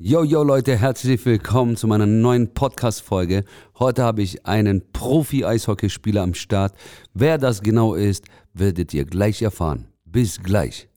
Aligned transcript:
Yo, 0.00 0.22
yo 0.22 0.44
Leute, 0.44 0.76
herzlich 0.76 1.26
willkommen 1.26 1.76
zu 1.76 1.88
meiner 1.88 2.06
neuen 2.06 2.54
Podcast-Folge. 2.54 3.42
Heute 3.80 4.04
habe 4.04 4.22
ich 4.22 4.46
einen 4.46 4.92
Profi-Eishockeyspieler 4.92 6.22
am 6.22 6.34
Start. 6.34 6.72
Wer 7.14 7.36
das 7.36 7.62
genau 7.62 7.94
ist, 7.94 8.24
werdet 8.54 8.94
ihr 8.94 9.06
gleich 9.06 9.42
erfahren. 9.42 9.88
Bis 10.04 10.40
gleich. 10.40 10.88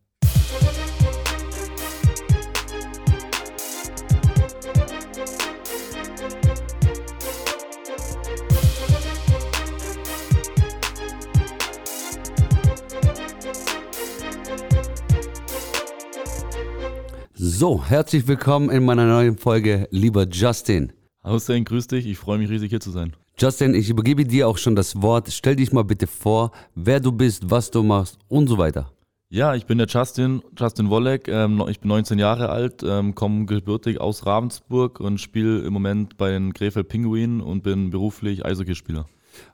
So, 17.62 17.86
herzlich 17.86 18.28
willkommen 18.28 18.72
in 18.72 18.84
meiner 18.84 19.06
neuen 19.06 19.38
Folge, 19.38 19.88
lieber 19.92 20.28
Justin. 20.28 20.94
Hussein, 21.24 21.64
grüß 21.64 21.86
dich. 21.86 22.08
Ich 22.08 22.18
freue 22.18 22.40
mich 22.40 22.50
riesig 22.50 22.72
hier 22.72 22.80
zu 22.80 22.90
sein. 22.90 23.16
Justin, 23.38 23.76
ich 23.76 23.88
übergebe 23.88 24.26
dir 24.26 24.48
auch 24.48 24.58
schon 24.58 24.76
das 24.76 25.00
Wort. 25.04 25.32
Stell 25.32 25.58
dich 25.58 25.72
mal 25.72 25.84
bitte 25.84 26.08
vor, 26.08 26.50
wer 26.74 27.00
du 27.00 27.12
bist, 27.12 27.52
was 27.52 27.70
du 27.70 27.84
machst 27.84 28.18
und 28.30 28.48
so 28.48 28.58
weiter. 28.58 28.92
Ja, 29.30 29.54
ich 29.54 29.68
bin 29.68 29.78
der 29.78 29.86
Justin, 29.86 30.42
Justin 30.58 30.90
Wolleck. 30.90 31.28
Ähm, 31.28 31.64
ich 31.70 31.80
bin 31.80 31.90
19 31.90 32.18
Jahre 32.18 32.50
alt, 32.50 32.82
ähm, 32.84 33.14
komme 33.14 33.46
gebürtig 33.46 34.02
aus 34.02 34.26
Ravensburg 34.26 35.00
und 35.00 35.22
spiele 35.22 35.60
im 35.60 35.72
Moment 35.72 36.18
bei 36.18 36.32
den 36.32 36.54
Krefeld 36.54 36.88
Pinguinen 36.88 37.42
und 37.42 37.62
bin 37.62 37.92
beruflich 37.92 38.44
Eishockeyspieler. 38.44 39.06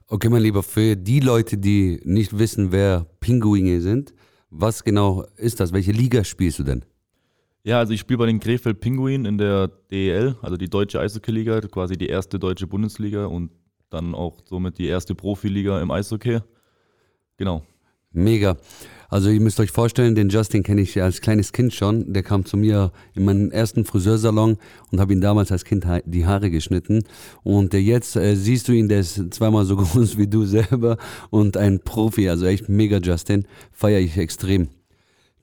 Okay, 0.08 0.30
mein 0.30 0.44
Lieber, 0.44 0.64
für 0.64 0.96
die 0.96 1.20
Leute, 1.20 1.58
die 1.58 2.00
nicht 2.06 2.40
wissen, 2.40 2.72
wer 2.72 3.06
Pinguine 3.20 3.82
sind, 3.82 4.14
was 4.50 4.86
genau 4.86 5.26
ist 5.36 5.60
das? 5.60 5.74
Welche 5.74 5.92
Liga 5.92 6.24
spielst 6.24 6.60
du 6.60 6.64
denn? 6.64 6.86
Ja, 7.68 7.80
also 7.80 7.92
ich 7.92 8.00
spiele 8.00 8.20
bei 8.20 8.28
den 8.28 8.40
Krefeld 8.40 8.80
Pinguinen 8.80 9.26
in 9.26 9.38
der 9.38 9.68
DEL, 9.68 10.38
also 10.42 10.56
die 10.56 10.70
deutsche 10.70 11.02
Eishockey-Liga, 11.02 11.60
quasi 11.60 11.98
die 11.98 12.08
erste 12.08 12.40
deutsche 12.40 12.66
Bundesliga 12.66 13.26
und 13.26 13.52
dann 13.90 14.16
auch 14.16 14.38
somit 14.46 14.78
die 14.78 14.86
erste 14.86 15.16
Profiliga 15.16 15.82
im 15.82 15.92
Eishockey. 15.92 16.40
Genau. 17.36 17.64
Mega. 18.14 18.56
Also 19.10 19.30
ihr 19.30 19.42
müsst 19.42 19.60
euch 19.60 19.72
vorstellen, 19.72 20.16
den 20.16 20.30
Justin 20.30 20.64
kenne 20.64 20.80
ich 20.80 21.02
als 21.04 21.20
kleines 21.20 21.52
Kind 21.52 21.74
schon. 21.74 22.14
Der 22.14 22.24
kam 22.24 22.46
zu 22.46 22.56
mir 22.56 22.94
in 23.16 23.26
meinen 23.26 23.52
ersten 23.52 23.84
Friseursalon 23.84 24.56
und 24.90 25.00
habe 25.02 25.12
ihn 25.12 25.20
damals 25.20 25.52
als 25.52 25.66
Kind 25.66 25.86
die 26.06 26.26
Haare 26.26 26.50
geschnitten. 26.50 27.04
Und 27.44 27.74
jetzt 27.74 28.16
äh, 28.16 28.36
siehst 28.38 28.70
du 28.70 28.72
ihn, 28.72 28.88
der 28.88 29.02
ist 29.02 29.34
zweimal 29.34 29.66
so 29.66 29.76
groß 29.76 30.18
wie 30.18 30.28
du 30.28 30.46
selber 30.46 30.96
und 31.32 31.58
ein 31.58 31.82
Profi, 31.82 32.30
also 32.30 32.46
echt 32.46 32.70
mega 32.70 33.00
Justin. 33.00 33.46
Feiere 33.74 34.00
ich 34.00 34.18
extrem. 34.18 34.70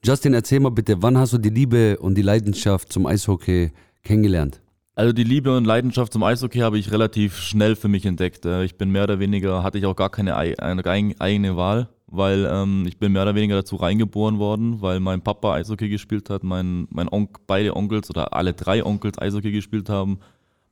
Justin, 0.07 0.35
erzähl 0.35 0.61
mal 0.61 0.69
bitte, 0.69 1.01
wann 1.01 1.17
hast 1.17 1.33
du 1.33 1.39
die 1.39 1.49
Liebe 1.49 1.97
und 1.97 2.15
die 2.19 2.21
Leidenschaft 2.23 2.93
zum 2.93 3.07
Eishockey 3.07 3.73
kennengelernt? 4.03 4.61
Also 4.95 5.15
die 5.15 5.25
Liebe 5.25 5.57
und 5.57 5.65
Leidenschaft 5.65 6.13
zum 6.13 6.23
Eishockey 6.23 6.59
habe 6.59 6.79
ich 6.79 6.93
relativ 6.93 7.39
schnell 7.39 7.75
für 7.75 7.89
mich 7.89 8.05
entdeckt. 8.05 8.45
Äh, 8.45 8.65
ich 8.65 8.77
bin 8.77 8.91
mehr 8.91 9.05
oder 9.05 9.19
weniger, 9.19 9.63
hatte 9.63 9.79
ich 9.79 9.87
auch 9.87 9.97
gar 9.97 10.11
keine 10.11 10.37
eigene 10.37 11.57
Wahl, 11.57 11.89
weil 12.07 12.47
ähm, 12.53 12.85
ich 12.87 12.99
bin 12.99 13.13
mehr 13.13 13.23
oder 13.23 13.35
weniger 13.35 13.57
dazu 13.57 13.77
reingeboren 13.77 14.39
worden, 14.39 14.83
weil 14.83 15.01
mein 15.01 15.23
Papa 15.23 15.55
Eishockey 15.55 15.89
gespielt 15.89 16.29
hat, 16.29 16.45
mein, 16.45 16.87
mein 16.91 17.09
Onk, 17.09 17.39
beide 17.47 17.75
Onkels 17.75 18.11
oder 18.11 18.35
alle 18.35 18.53
drei 18.53 18.85
Onkels 18.85 19.19
Eishockey 19.19 19.53
gespielt 19.53 19.89
haben 19.89 20.19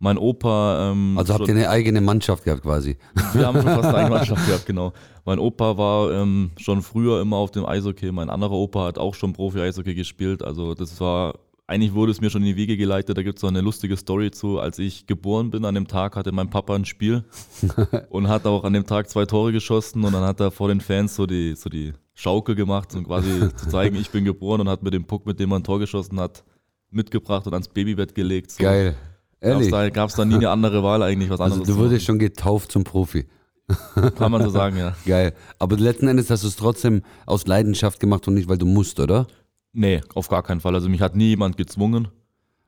mein 0.02 0.18
Opa. 0.18 0.90
Ähm, 0.90 1.16
also 1.16 1.32
habt 1.32 1.46
ihr 1.46 1.54
eine 1.54 1.70
eigene 1.70 2.00
Mannschaft 2.00 2.42
gehabt 2.42 2.62
quasi? 2.62 2.96
Wir 3.34 3.46
haben 3.46 3.62
schon 3.62 3.70
fast 3.70 3.84
eine 3.84 3.98
eigene 3.98 4.10
Mannschaft 4.16 4.46
gehabt, 4.46 4.66
genau. 4.66 4.92
Mein 5.24 5.38
Opa 5.38 5.78
war 5.78 6.10
ähm, 6.10 6.50
schon 6.56 6.82
früher 6.82 7.20
immer 7.20 7.36
auf 7.36 7.52
dem 7.52 7.64
Eishockey. 7.64 8.10
Mein 8.10 8.28
anderer 8.28 8.52
Opa 8.52 8.86
hat 8.86 8.98
auch 8.98 9.14
schon 9.14 9.32
Profi-Eishockey 9.32 9.94
gespielt. 9.94 10.42
Also 10.42 10.74
das 10.74 11.00
war, 11.00 11.38
eigentlich 11.68 11.94
wurde 11.94 12.10
es 12.10 12.20
mir 12.20 12.30
schon 12.30 12.42
in 12.42 12.48
die 12.48 12.56
Wiege 12.56 12.76
geleitet. 12.76 13.16
Da 13.16 13.22
gibt 13.22 13.36
es 13.38 13.42
so 13.42 13.46
eine 13.46 13.60
lustige 13.60 13.96
Story 13.96 14.32
zu. 14.32 14.58
Als 14.58 14.80
ich 14.80 15.06
geboren 15.06 15.50
bin, 15.50 15.64
an 15.64 15.76
dem 15.76 15.86
Tag 15.86 16.16
hatte 16.16 16.32
mein 16.32 16.50
Papa 16.50 16.74
ein 16.74 16.84
Spiel 16.84 17.24
und 18.10 18.26
hat 18.26 18.44
auch 18.44 18.64
an 18.64 18.72
dem 18.72 18.84
Tag 18.84 19.08
zwei 19.08 19.24
Tore 19.24 19.52
geschossen 19.52 20.02
und 20.02 20.12
dann 20.12 20.24
hat 20.24 20.40
er 20.40 20.50
vor 20.50 20.66
den 20.66 20.80
Fans 20.80 21.14
so 21.14 21.26
die, 21.26 21.54
so 21.54 21.70
die 21.70 21.92
Schaukel 22.14 22.56
gemacht, 22.56 22.92
um 22.96 23.04
quasi 23.06 23.54
zu 23.54 23.68
zeigen, 23.68 23.94
ich 23.94 24.10
bin 24.10 24.24
geboren 24.24 24.62
und 24.62 24.68
hat 24.68 24.82
mir 24.82 24.90
den 24.90 25.04
Puck, 25.04 25.26
mit 25.26 25.38
dem 25.38 25.52
er 25.52 25.60
ein 25.60 25.64
Tor 25.64 25.78
geschossen 25.78 26.18
hat, 26.18 26.42
mitgebracht 26.90 27.46
und 27.46 27.52
ans 27.52 27.68
Babybett 27.68 28.16
gelegt. 28.16 28.50
So. 28.50 28.64
Geil. 28.64 28.96
Ehrlich? 29.42 29.70
Gab 29.70 30.08
es 30.08 30.14
da, 30.14 30.22
da 30.22 30.24
nie 30.24 30.36
eine 30.36 30.50
andere 30.50 30.82
Wahl 30.82 31.02
eigentlich, 31.02 31.28
was 31.28 31.40
anderes 31.40 31.60
Also 31.62 31.74
du 31.74 31.78
wurdest 31.78 32.06
schon 32.06 32.18
getauft 32.18 32.70
zum 32.70 32.84
Profi. 32.84 33.26
Kann 34.16 34.30
man 34.30 34.42
so 34.42 34.50
sagen, 34.50 34.76
ja. 34.76 34.94
Geil. 35.04 35.34
Aber 35.58 35.76
letzten 35.76 36.08
Endes 36.08 36.30
hast 36.30 36.44
du 36.44 36.48
es 36.48 36.56
trotzdem 36.56 37.02
aus 37.26 37.46
Leidenschaft 37.46 38.00
gemacht 38.00 38.26
und 38.28 38.34
nicht, 38.34 38.48
weil 38.48 38.58
du 38.58 38.66
musst, 38.66 39.00
oder? 39.00 39.26
Nee, 39.72 40.00
auf 40.14 40.28
gar 40.28 40.42
keinen 40.42 40.60
Fall. 40.60 40.74
Also 40.74 40.88
mich 40.88 41.00
hat 41.00 41.16
nie 41.16 41.30
jemand 41.30 41.56
gezwungen. 41.56 42.08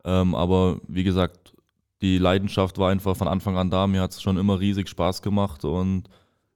Ähm, 0.04 0.34
aber 0.34 0.80
wie 0.88 1.04
gesagt, 1.04 1.54
die 2.02 2.18
Leidenschaft 2.18 2.78
war 2.78 2.90
einfach 2.90 3.16
von 3.16 3.28
Anfang 3.28 3.56
an 3.56 3.70
da. 3.70 3.86
Mir 3.86 4.02
hat 4.02 4.10
es 4.10 4.22
schon 4.22 4.36
immer 4.36 4.58
riesig 4.58 4.88
Spaß 4.88 5.22
gemacht 5.22 5.64
und 5.64 6.08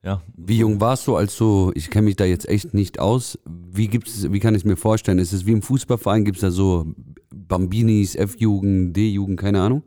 ja. 0.03 0.23
Wie 0.37 0.59
jung 0.59 0.81
warst 0.81 1.07
du, 1.07 1.17
als 1.17 1.37
du, 1.37 1.73
ich 1.75 1.91
kenne 1.91 2.07
mich 2.07 2.17
da 2.17 2.25
jetzt 2.25 2.49
echt 2.49 2.73
nicht 2.73 3.01
aus, 3.01 3.39
wie 3.47 3.89
gibt's, 3.89 4.31
wie 4.31 4.39
kann 4.39 4.55
ich 4.55 4.61
es 4.61 4.65
mir 4.65 4.77
vorstellen? 4.77 5.19
Ist 5.19 5.33
es 5.33 5.45
wie 5.45 5.53
im 5.53 5.62
Fußballverein, 5.62 6.25
gibt 6.25 6.37
es 6.37 6.43
da 6.43 6.51
so 6.51 6.87
Bambinis, 7.34 8.15
F-Jugend, 8.15 8.97
D-Jugend, 8.97 9.41
keine 9.41 9.61
Ahnung? 9.61 9.83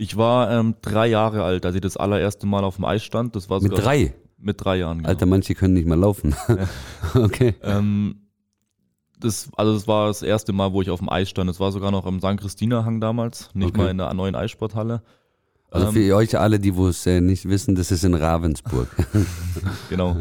Ich 0.00 0.16
war 0.16 0.50
ähm, 0.50 0.76
drei 0.80 1.08
Jahre 1.08 1.44
alt, 1.44 1.66
als 1.66 1.74
ich 1.74 1.82
das 1.82 1.98
allererste 1.98 2.46
Mal 2.46 2.64
auf 2.64 2.76
dem 2.76 2.86
Eis 2.86 3.04
stand. 3.04 3.36
Das 3.36 3.50
war 3.50 3.60
mit 3.60 3.76
drei? 3.76 4.14
Mit 4.38 4.64
drei 4.64 4.76
Jahren, 4.76 4.98
genau. 4.98 5.10
Alter, 5.10 5.26
manche 5.26 5.54
können 5.54 5.74
nicht 5.74 5.86
mal 5.86 5.98
laufen. 5.98 6.34
Okay. 7.14 7.54
Ähm, 7.62 8.22
das, 9.18 9.50
also 9.56 9.74
das 9.74 9.86
war 9.86 10.06
das 10.06 10.22
erste 10.22 10.54
Mal, 10.54 10.72
wo 10.72 10.80
ich 10.80 10.88
auf 10.88 11.00
dem 11.00 11.10
Eis 11.10 11.28
stand. 11.28 11.50
Das 11.50 11.60
war 11.60 11.70
sogar 11.70 11.90
noch 11.90 12.06
im 12.06 12.18
St. 12.20 12.38
Christina-Hang 12.38 13.02
damals, 13.02 13.50
nicht 13.52 13.70
okay. 13.70 13.78
mal 13.78 13.90
in 13.90 13.98
der 13.98 14.14
neuen 14.14 14.34
Eissporthalle. 14.34 15.02
Also 15.70 15.92
für 15.92 16.00
ähm, 16.00 16.14
euch 16.14 16.36
alle, 16.36 16.58
die 16.58 16.70
es 16.70 17.06
äh, 17.06 17.20
nicht 17.20 17.48
wissen, 17.48 17.76
das 17.76 17.92
ist 17.92 18.04
in 18.04 18.14
Ravensburg. 18.14 18.88
genau. 19.88 20.16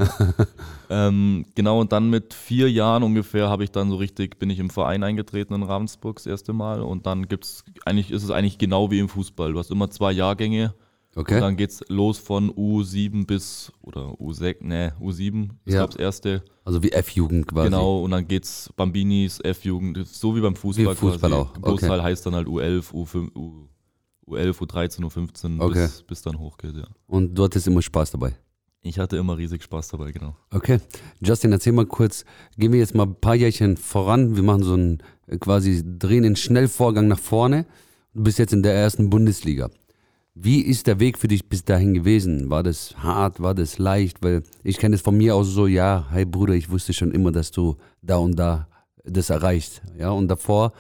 ähm, 0.89 1.45
genau, 1.55 1.81
und 1.81 1.91
dann 1.91 2.09
mit 2.09 2.33
vier 2.35 2.71
Jahren 2.71 3.01
ungefähr 3.01 3.49
habe 3.49 3.63
ich 3.63 3.71
dann 3.71 3.89
so 3.89 3.95
richtig, 3.95 4.37
bin 4.37 4.51
ich 4.51 4.59
im 4.59 4.69
Verein 4.69 5.03
eingetreten 5.03 5.55
in 5.55 5.63
Ravensburg 5.63 6.17
das 6.17 6.27
erste 6.27 6.53
Mal. 6.53 6.81
Und 6.81 7.07
dann 7.07 7.27
gibt's, 7.27 7.63
eigentlich 7.85 8.11
ist 8.11 8.23
es 8.23 8.29
eigentlich 8.29 8.59
genau 8.59 8.91
wie 8.91 8.99
im 8.99 9.09
Fußball. 9.09 9.53
Du 9.53 9.59
hast 9.59 9.71
immer 9.71 9.89
zwei 9.89 10.11
Jahrgänge. 10.11 10.75
Okay. 11.15 11.35
Und 11.35 11.41
dann 11.41 11.57
geht's 11.57 11.83
los 11.87 12.19
von 12.19 12.51
U7 12.51 13.25
bis, 13.25 13.71
oder 13.81 14.11
U6, 14.19 14.63
ne, 14.63 14.93
U7 15.01 15.49
ist 15.65 15.73
ja. 15.73 15.87
das 15.87 15.95
erste. 15.95 16.43
Also 16.63 16.83
wie 16.83 16.91
F-Jugend 16.91 17.47
quasi. 17.47 17.71
Genau, 17.71 18.03
und 18.03 18.11
dann 18.11 18.27
geht's 18.27 18.71
Bambinis, 18.75 19.39
F-Jugend, 19.39 20.07
so 20.07 20.35
wie 20.35 20.41
beim 20.41 20.55
Fußball. 20.55 20.93
Wie 20.93 20.95
Fußball 20.95 21.31
quasi. 21.31 21.41
auch. 21.41 21.49
Okay. 21.49 21.61
Großteil 21.61 22.03
heißt 22.03 22.25
dann 22.27 22.35
halt 22.35 22.47
U11, 22.47 22.91
U5, 22.93 23.35
U 23.35 23.67
U11, 24.29 24.57
U13, 24.57 25.01
U15 25.01 25.59
okay. 25.59 25.73
bis, 25.73 26.03
bis 26.03 26.21
dann 26.21 26.39
hochgeht, 26.39 26.75
ja. 26.75 26.87
Und 27.07 27.35
du 27.35 27.43
hattest 27.43 27.67
immer 27.67 27.81
Spaß 27.81 28.11
dabei? 28.11 28.35
Ich 28.81 28.97
hatte 28.97 29.17
immer 29.17 29.37
riesig 29.37 29.63
Spaß 29.63 29.89
dabei, 29.89 30.11
genau. 30.11 30.35
Okay. 30.51 30.79
Justin, 31.19 31.51
erzähl 31.51 31.73
mal 31.73 31.85
kurz, 31.85 32.23
gehen 32.57 32.71
wir 32.71 32.79
jetzt 32.79 32.95
mal 32.95 33.03
ein 33.03 33.15
paar 33.15 33.35
Jährchen 33.35 33.75
voran. 33.75 34.35
Wir 34.35 34.43
machen 34.43 34.63
so 34.63 34.73
einen 34.73 35.03
quasi 35.39 35.83
drehen 35.83 36.23
den 36.23 36.37
Schnellvorgang 36.37 37.07
nach 37.07 37.19
vorne. 37.19 37.65
Du 38.13 38.23
bist 38.23 38.39
jetzt 38.39 38.53
in 38.53 38.63
der 38.63 38.73
ersten 38.73 39.09
Bundesliga. 39.09 39.69
Wie 40.33 40.61
ist 40.61 40.87
der 40.87 41.01
Weg 41.01 41.17
für 41.17 41.27
dich 41.27 41.49
bis 41.49 41.65
dahin 41.65 41.93
gewesen? 41.93 42.49
War 42.49 42.63
das 42.63 42.95
hart? 42.97 43.41
War 43.41 43.53
das 43.53 43.77
leicht? 43.77 44.23
Weil 44.23 44.43
ich 44.63 44.77
kenne 44.77 44.95
es 44.95 45.01
von 45.01 45.17
mir 45.17 45.35
aus 45.35 45.49
so, 45.49 45.67
ja, 45.67 46.07
hey 46.11 46.23
Bruder, 46.23 46.53
ich 46.53 46.69
wusste 46.69 46.93
schon 46.93 47.11
immer, 47.11 47.33
dass 47.33 47.51
du 47.51 47.75
da 48.01 48.15
und 48.15 48.37
da 48.39 48.69
das 49.03 49.29
erreichst. 49.29 49.81
Ja, 49.97 50.11
und 50.11 50.29
davor 50.29 50.71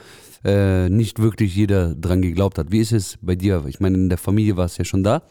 äh, 0.43 0.89
nicht 0.89 1.19
wirklich 1.19 1.55
jeder 1.55 1.95
dran 1.95 2.21
geglaubt 2.21 2.57
hat. 2.57 2.71
Wie 2.71 2.79
ist 2.79 2.91
es 2.91 3.17
bei 3.21 3.35
dir? 3.35 3.65
Ich 3.67 3.79
meine, 3.79 3.97
in 3.97 4.09
der 4.09 4.17
Familie 4.17 4.57
war 4.57 4.65
es 4.65 4.77
ja 4.77 4.85
schon 4.85 5.03
da. 5.03 5.23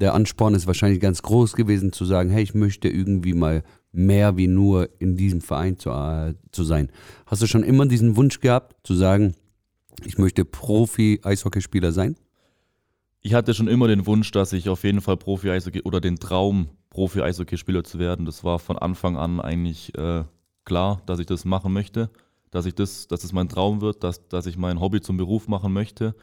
Der 0.00 0.14
Ansporn 0.14 0.54
ist 0.54 0.66
wahrscheinlich 0.66 1.00
ganz 1.00 1.22
groß 1.22 1.54
gewesen 1.54 1.92
zu 1.92 2.04
sagen, 2.04 2.30
hey, 2.30 2.42
ich 2.42 2.54
möchte 2.54 2.88
irgendwie 2.88 3.34
mal 3.34 3.62
mehr 3.92 4.36
wie 4.36 4.46
nur 4.46 4.88
in 4.98 5.16
diesem 5.16 5.40
Verein 5.40 5.78
zu, 5.78 5.90
äh, 5.90 6.34
zu 6.52 6.64
sein. 6.64 6.90
Hast 7.26 7.42
du 7.42 7.46
schon 7.46 7.64
immer 7.64 7.86
diesen 7.86 8.16
Wunsch 8.16 8.40
gehabt, 8.40 8.76
zu 8.86 8.94
sagen, 8.94 9.34
ich 10.04 10.16
möchte 10.16 10.44
Profi-Eishockeyspieler 10.44 11.92
sein? 11.92 12.16
Ich 13.20 13.34
hatte 13.34 13.52
schon 13.52 13.68
immer 13.68 13.88
den 13.88 14.06
Wunsch, 14.06 14.30
dass 14.30 14.54
ich 14.54 14.70
auf 14.70 14.84
jeden 14.84 15.02
Fall 15.02 15.18
Profi-Eishockey 15.18 15.82
oder 15.82 16.00
den 16.00 16.16
Traum, 16.16 16.70
Profi-Eishockeyspieler 16.88 17.84
zu 17.84 17.98
werden. 17.98 18.24
Das 18.24 18.44
war 18.44 18.58
von 18.58 18.78
Anfang 18.78 19.18
an 19.18 19.40
eigentlich 19.40 19.94
äh, 19.98 20.24
klar, 20.64 21.02
dass 21.04 21.18
ich 21.18 21.26
das 21.26 21.44
machen 21.44 21.72
möchte 21.74 22.10
dass 22.50 22.66
ich 22.66 22.74
das, 22.74 23.06
dass 23.06 23.24
es 23.24 23.32
mein 23.32 23.48
Traum 23.48 23.80
wird, 23.80 24.02
dass, 24.04 24.28
dass 24.28 24.46
ich 24.46 24.56
mein 24.56 24.80
Hobby 24.80 25.00
zum 25.00 25.16
Beruf 25.16 25.48
machen 25.48 25.72
möchte. 25.72 26.14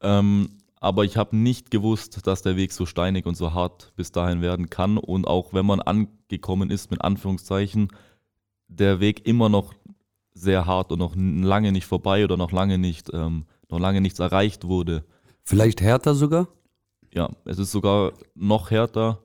Ähm, 0.00 0.50
aber 0.80 1.04
ich 1.04 1.16
habe 1.16 1.36
nicht 1.36 1.70
gewusst, 1.70 2.26
dass 2.26 2.42
der 2.42 2.56
Weg 2.56 2.72
so 2.72 2.86
steinig 2.86 3.26
und 3.26 3.36
so 3.36 3.52
hart 3.52 3.92
bis 3.96 4.12
dahin 4.12 4.42
werden 4.42 4.70
kann. 4.70 4.96
Und 4.96 5.26
auch 5.26 5.52
wenn 5.52 5.66
man 5.66 5.80
angekommen 5.80 6.70
ist, 6.70 6.90
mit 6.90 7.02
Anführungszeichen, 7.02 7.88
der 8.68 9.00
Weg 9.00 9.26
immer 9.26 9.48
noch 9.48 9.74
sehr 10.34 10.66
hart 10.66 10.92
und 10.92 11.00
noch 11.00 11.14
lange 11.16 11.72
nicht 11.72 11.86
vorbei 11.86 12.22
oder 12.22 12.36
noch 12.36 12.52
lange 12.52 12.78
nicht, 12.78 13.10
ähm, 13.12 13.46
noch 13.68 13.80
lange 13.80 14.00
nichts 14.00 14.20
erreicht 14.20 14.64
wurde. 14.64 15.04
Vielleicht 15.42 15.80
härter 15.80 16.14
sogar? 16.14 16.48
Ja, 17.12 17.30
es 17.44 17.58
ist 17.58 17.72
sogar 17.72 18.12
noch 18.34 18.70
härter. 18.70 19.20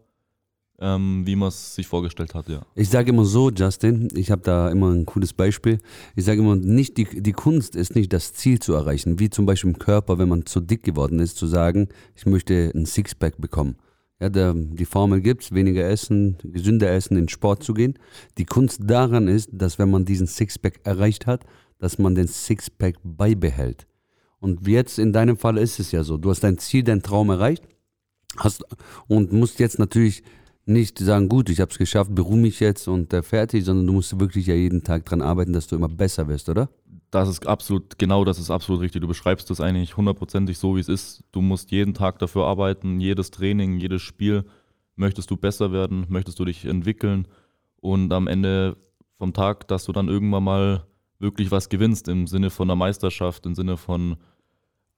Ähm, 0.84 1.26
wie 1.26 1.38
man 1.38 1.48
es 1.48 1.76
sich 1.76 1.88
vorgestellt 1.88 2.36
hat, 2.36 2.50
ja. 2.50 2.62
Ich 2.76 2.90
sage 2.90 3.12
immer 3.12 3.24
so, 3.24 3.50
Justin, 3.50 4.10
ich 4.16 4.30
habe 4.32 4.42
da 4.42 4.70
immer 4.70 4.92
ein 4.92 5.06
cooles 5.06 5.32
Beispiel. 5.32 5.80
Ich 6.16 6.26
sage 6.26 6.42
immer, 6.42 6.58
nicht 6.58 6.98
die, 6.98 7.06
die 7.06 7.32
Kunst 7.32 7.78
ist 7.78 7.96
nicht 7.96 8.12
das 8.12 8.34
Ziel 8.34 8.60
zu 8.60 8.74
erreichen, 8.74 9.18
wie 9.18 9.30
zum 9.30 9.46
Beispiel 9.46 9.70
im 9.70 9.80
Körper, 9.80 10.18
wenn 10.18 10.28
man 10.28 10.46
zu 10.46 10.60
dick 10.60 10.84
geworden 10.84 11.20
ist, 11.20 11.38
zu 11.38 11.48
sagen, 11.48 11.88
ich 12.16 12.26
möchte 12.26 12.70
ein 12.76 12.86
Sixpack 12.86 13.40
bekommen. 13.40 13.78
Ja, 14.20 14.28
der, 14.28 14.54
die 14.54 14.86
Formel 14.86 15.22
gibt 15.22 15.44
es, 15.44 15.54
weniger 15.54 15.88
essen, 15.88 16.38
gesünder 16.44 16.92
essen, 16.92 17.16
in 17.16 17.30
Sport 17.30 17.64
zu 17.64 17.74
gehen. 17.74 17.98
Die 18.38 18.46
Kunst 18.46 18.82
daran 18.84 19.30
ist, 19.30 19.50
dass 19.54 19.80
wenn 19.80 19.90
man 19.90 20.04
diesen 20.04 20.28
Sixpack 20.28 20.82
erreicht 20.84 21.28
hat, 21.28 21.46
dass 21.80 21.98
man 21.98 22.14
den 22.14 22.28
Sixpack 22.28 22.96
beibehält. 23.04 23.88
Und 24.40 24.68
jetzt 24.68 25.00
in 25.00 25.14
deinem 25.14 25.38
Fall 25.38 25.58
ist 25.58 25.80
es 25.80 25.94
ja 25.94 26.04
so, 26.04 26.18
du 26.18 26.30
hast 26.30 26.44
dein 26.44 26.58
Ziel, 26.58 26.84
deinen 26.84 27.02
Traum 27.02 27.30
erreicht 27.30 27.64
hast 28.38 28.66
und 29.08 29.32
musst 29.32 29.60
jetzt 29.60 29.80
natürlich 29.80 30.24
nicht 30.66 30.98
sagen, 31.00 31.30
gut, 31.30 31.50
ich 31.50 31.60
habe 31.60 31.72
es 31.72 31.78
geschafft, 31.78 32.16
beruhe 32.16 32.38
mich 32.38 32.60
jetzt 32.60 32.88
und 32.88 33.12
äh, 33.14 33.22
fertig, 33.22 33.66
sondern 33.66 33.88
du 33.88 33.94
musst 33.94 34.18
wirklich 34.20 34.48
ja 34.48 34.56
jeden 34.56 34.84
Tag 34.84 35.06
dran 35.06 35.22
arbeiten, 35.22 35.54
dass 35.54 35.68
du 35.68 35.76
immer 35.76 35.90
besser 35.90 36.28
wirst, 36.28 36.50
oder? 36.50 36.70
Das 37.12 37.30
ist 37.30 37.46
absolut, 37.46 38.00
genau 38.00 38.26
das 38.26 38.40
ist 38.40 38.50
absolut 38.50 38.82
richtig. 38.82 39.02
Du 39.02 39.08
beschreibst 39.08 39.50
das 39.50 39.62
eigentlich 39.62 39.98
hundertprozentig 39.98 40.58
so, 40.58 40.76
wie 40.76 40.80
es 40.80 40.90
ist. 40.90 41.24
Du 41.32 41.42
musst 41.42 41.72
jeden 41.72 41.94
Tag 41.94 42.18
dafür 42.20 42.46
arbeiten, 42.46 43.00
jedes 43.00 43.30
Training, 43.30 43.78
jedes 43.78 44.02
Spiel. 44.02 44.46
Möchtest 44.96 45.30
du 45.30 45.38
besser 45.38 45.72
werden, 45.72 46.06
möchtest 46.10 46.40
du 46.40 46.46
dich 46.46 46.66
entwickeln 46.66 47.28
und 47.82 48.12
am 48.14 48.28
Ende 48.28 48.78
vom 49.18 49.34
Tag, 49.34 49.68
dass 49.68 49.86
du 49.86 49.92
dann 49.92 50.08
irgendwann 50.08 50.44
mal 50.44 50.86
wirklich 51.20 51.52
was 51.52 51.70
gewinnst 51.70 52.08
im 52.08 52.28
Sinne 52.28 52.50
von 52.50 52.70
einer 52.70 52.76
Meisterschaft, 52.76 53.46
im 53.46 53.56
Sinne 53.56 53.78
von 53.78 54.18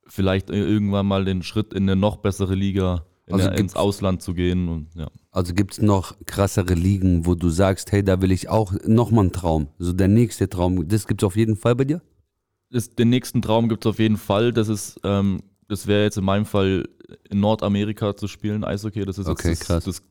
vielleicht 0.07 0.49
irgendwann 0.49 1.05
mal 1.05 1.25
den 1.25 1.43
Schritt 1.43 1.73
in 1.73 1.83
eine 1.83 1.95
noch 1.95 2.17
bessere 2.17 2.55
Liga, 2.55 3.05
Also 3.29 3.49
der, 3.49 3.57
ins 3.57 3.75
Ausland 3.75 4.21
zu 4.21 4.33
gehen 4.33 4.69
und 4.69 4.87
ja. 4.95 5.09
Also 5.31 5.53
gibt 5.53 5.73
es 5.73 5.81
noch 5.81 6.15
krassere 6.25 6.75
Ligen, 6.75 7.25
wo 7.25 7.35
du 7.35 7.49
sagst, 7.49 7.91
hey, 7.91 8.03
da 8.03 8.21
will 8.21 8.31
ich 8.31 8.49
auch 8.49 8.73
nochmal 8.85 9.25
einen 9.25 9.31
Traum. 9.33 9.67
So 9.79 9.93
der 9.93 10.07
nächste 10.07 10.47
Traum, 10.47 10.87
das 10.87 11.07
gibt 11.07 11.23
es 11.23 11.25
auf 11.25 11.35
jeden 11.35 11.55
Fall 11.55 11.75
bei 11.75 11.85
dir? 11.85 12.01
ist, 12.75 12.99
den 12.99 13.09
nächsten 13.09 13.41
Traum 13.41 13.69
gibt 13.69 13.85
es 13.85 13.89
auf 13.89 13.99
jeden 13.99 14.17
Fall. 14.17 14.51
Das 14.51 14.67
ist, 14.67 14.99
ähm, 15.03 15.41
das 15.67 15.87
wäre 15.87 16.03
jetzt 16.03 16.17
in 16.17 16.25
meinem 16.25 16.45
Fall 16.45 16.87
in 17.29 17.39
Nordamerika 17.39 18.15
zu 18.15 18.27
spielen, 18.27 18.63
Eishockey. 18.63 19.05
Das 19.05 19.17
ist 19.17 19.27
Okay, 19.27 19.49
jetzt 19.49 19.69
das, 19.69 19.85
das 19.85 20.03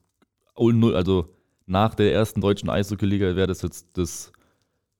also 0.55 1.29
nach 1.65 1.95
der 1.95 2.13
ersten 2.13 2.41
deutschen 2.41 2.69
Eishockey-Liga 2.69 3.35
wäre 3.35 3.47
das 3.47 3.61
jetzt 3.61 3.87
das, 3.93 4.31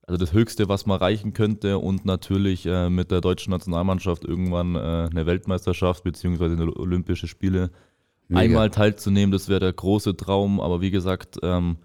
also 0.04 0.18
das 0.18 0.34
Höchste, 0.34 0.68
was 0.68 0.86
man 0.86 1.00
erreichen 1.00 1.34
könnte 1.34 1.80
und 1.80 2.06
natürlich 2.06 2.66
äh, 2.66 2.90
mit 2.90 3.12
der 3.12 3.22
deutschen 3.22 3.52
Nationalmannschaft 3.52 4.26
irgendwann 4.26 4.76
äh, 4.76 5.08
eine 5.10 5.26
Weltmeisterschaft 5.26 6.04
beziehungsweise 6.04 6.56
eine 6.56 6.76
Olympische 6.76 7.28
Spiele 7.28 7.72
Mega. 8.28 8.42
einmal 8.42 8.70
teilzunehmen. 8.70 9.32
Das 9.32 9.50
wäre 9.50 9.60
der 9.60 9.74
große 9.74 10.16
Traum. 10.18 10.60
Aber 10.60 10.82
wie 10.82 10.92
gesagt, 10.92 11.38
ähm, 11.44 11.78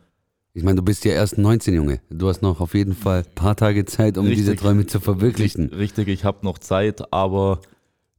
Ich 0.54 0.62
meine, 0.62 0.76
du 0.76 0.82
bist 0.82 1.04
ja 1.04 1.12
erst 1.12 1.38
19, 1.38 1.74
Junge. 1.74 2.00
Du 2.10 2.28
hast 2.28 2.42
noch 2.42 2.60
auf 2.60 2.74
jeden 2.74 2.94
Fall 2.94 3.20
ein 3.26 3.34
paar 3.34 3.54
Tage 3.56 3.84
Zeit, 3.84 4.18
um 4.18 4.26
Richtig. 4.26 4.44
diese 4.46 4.56
Träume 4.56 4.86
zu 4.86 4.98
verwirklichen. 5.00 5.68
Richtig, 5.68 6.08
ich 6.08 6.24
habe 6.24 6.38
noch 6.44 6.58
Zeit, 6.58 7.12
aber 7.12 7.60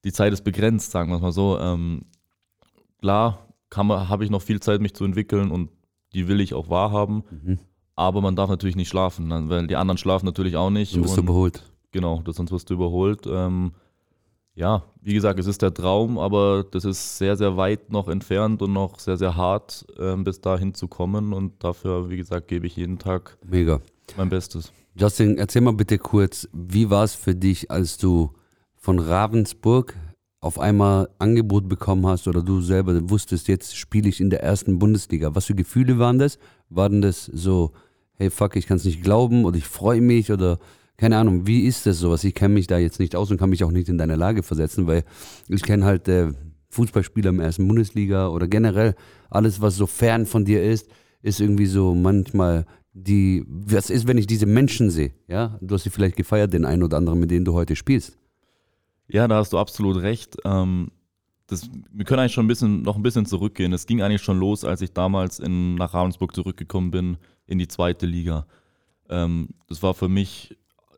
die 0.06 0.12
Zeit 0.14 0.32
ist 0.34 0.44
begrenzt, 0.44 0.92
sagen 0.92 1.10
wir 1.12 1.16
es 1.18 1.22
mal 1.22 1.32
so. 1.32 1.60
Ähm, 1.60 2.04
klar 3.00 3.46
habe 3.74 4.24
ich 4.24 4.30
noch 4.30 4.42
viel 4.42 4.60
Zeit, 4.60 4.82
mich 4.82 4.94
zu 4.94 5.06
entwickeln 5.06 5.50
und 5.52 5.70
die 6.14 6.28
will 6.28 6.42
ich 6.42 6.54
auch 6.54 6.70
wahrhaben. 6.70 7.24
Mhm. 7.32 7.60
Aber 7.96 8.22
man 8.22 8.36
darf 8.36 8.50
natürlich 8.50 8.76
nicht 8.76 8.90
schlafen, 8.90 9.30
dann- 9.30 9.50
weil 9.50 9.68
die 9.68 9.76
anderen 9.76 9.98
schlafen 9.98 10.26
natürlich 10.26 10.56
auch 10.58 10.70
nicht. 10.70 10.96
Du 10.96 11.02
bist 11.02 11.16
du 11.18 11.22
überholt. 11.22 11.64
Genau, 11.92 12.22
sonst 12.26 12.52
wirst 12.52 12.70
du 12.70 12.74
überholt. 12.74 13.28
Ähm, 13.28 13.74
ja, 14.54 14.84
wie 15.02 15.14
gesagt, 15.14 15.40
es 15.40 15.48
ist 15.48 15.62
der 15.62 15.74
Traum, 15.74 16.18
aber 16.20 16.66
das 16.70 16.86
ist 16.86 17.18
sehr, 17.18 17.38
sehr 17.38 17.58
weit 17.58 17.92
noch 17.92 18.08
entfernt 18.08 18.62
und 18.62 18.74
noch 18.74 19.00
sehr, 19.00 19.18
sehr 19.18 19.36
hart, 19.36 19.86
ähm, 20.00 20.24
bis 20.24 20.42
dahin 20.42 20.74
zu 20.74 20.88
kommen. 20.88 21.34
Und 21.34 21.64
dafür, 21.64 22.10
wie 22.10 22.18
gesagt, 22.18 22.48
gebe 22.48 22.68
ich 22.68 22.76
jeden 22.76 23.00
Tag 23.00 23.38
Mega. 23.46 23.82
mein 24.18 24.30
Bestes. 24.30 24.72
Justin, 24.96 25.38
erzähl 25.38 25.62
mal 25.62 25.74
bitte 25.74 25.98
kurz, 25.98 26.50
wie 26.52 26.90
war 26.90 27.06
es 27.06 27.16
für 27.16 27.34
dich, 27.34 27.72
als 27.72 27.98
du 27.98 28.32
von 28.76 29.00
Ravensburg 29.00 29.96
auf 30.42 30.60
einmal 30.60 31.08
Angebot 31.20 31.70
bekommen 31.70 32.06
hast 32.08 32.28
oder 32.28 32.42
du 32.42 32.62
selber 32.62 33.10
wusstest, 33.10 33.48
jetzt 33.48 33.78
spiele 33.78 34.10
ich 34.10 34.20
in 34.20 34.32
der 34.32 34.44
ersten 34.44 34.80
Bundesliga. 34.80 35.36
Was 35.36 35.46
für 35.46 35.56
Gefühle 35.56 36.00
waren 36.00 36.18
das? 36.18 36.40
Waren 36.70 37.02
das 37.02 37.26
so, 37.26 37.72
hey 38.16 38.32
fuck, 38.32 38.56
ich 38.56 38.66
kann 38.66 38.78
es 38.78 38.86
nicht 38.86 39.04
glauben 39.04 39.46
oder 39.46 39.58
ich 39.58 39.68
freue 39.68 40.02
mich 40.02 40.32
oder 40.32 40.58
keine 41.02 41.18
Ahnung, 41.18 41.48
wie 41.48 41.62
ist 41.62 41.88
das 41.88 41.98
sowas? 41.98 42.24
Ich 42.24 42.36
kenne 42.36 42.54
mich 42.54 42.68
da 42.68 42.78
jetzt 42.78 43.00
nicht 43.00 43.16
aus 43.16 43.32
und 43.32 43.40
kann 43.40 43.50
mich 43.50 43.64
auch 43.64 43.72
nicht 43.72 43.90
in 43.90 43.98
deine 43.98 44.16
Lage 44.16 44.44
versetzen, 44.44 44.86
weil 44.86 45.04
ich 45.48 45.64
kenne 45.64 45.84
halt 45.84 46.08
äh, 46.08 46.32
Fußballspieler 46.70 47.32
im 47.32 47.40
ersten 47.40 47.68
Bundesliga 47.68 48.28
oder 48.28 48.48
generell 48.48 48.94
alles, 49.32 49.62
was 49.62 49.76
so 49.76 49.88
fern 49.88 50.28
von 50.28 50.46
dir 50.46 50.62
ist, 50.62 50.88
ist 51.24 51.42
irgendwie 51.42 51.66
so 51.66 51.96
manchmal 51.96 52.68
die, 52.94 53.44
was 53.48 53.90
ist, 53.90 54.08
wenn 54.08 54.20
ich 54.20 54.28
diese 54.28 54.46
Menschen 54.46 54.92
sehe? 54.92 55.12
Ja, 55.28 55.58
du 55.60 55.74
hast 55.74 55.86
sie 55.86 55.90
vielleicht 55.90 56.18
gefeiert, 56.18 56.54
den 56.54 56.66
einen 56.66 56.84
oder 56.84 56.98
anderen, 56.98 57.20
mit 57.20 57.32
denen 57.32 57.46
du 57.46 57.54
heute 57.54 57.76
spielst. 57.76 58.20
Ja, 59.08 59.28
da 59.28 59.38
hast 59.38 59.54
du 59.54 59.58
absolut 59.58 60.04
recht. 60.04 60.38
Ähm, 60.46 60.92
das, 61.48 61.68
wir 61.92 62.06
können 62.06 62.20
eigentlich 62.20 62.34
schon 62.34 62.46
ein 62.46 62.48
bisschen, 62.48 62.84
noch 62.84 62.96
ein 62.96 63.02
bisschen 63.02 63.26
zurückgehen. 63.26 63.74
Es 63.74 63.88
ging 63.88 64.04
eigentlich 64.04 64.22
schon 64.22 64.38
los, 64.38 64.64
als 64.64 64.84
ich 64.84 64.94
damals 64.94 65.40
in, 65.40 65.74
nach 65.74 65.96
Ravensburg 65.96 66.36
zurückgekommen 66.36 66.92
bin 66.92 67.18
in 67.48 67.58
die 67.58 67.68
zweite 67.68 68.06
Liga. 68.06 68.46
Ähm, 69.10 69.50
das 69.68 69.82
war 69.82 69.96
für 69.96 70.08
mich 70.08 70.56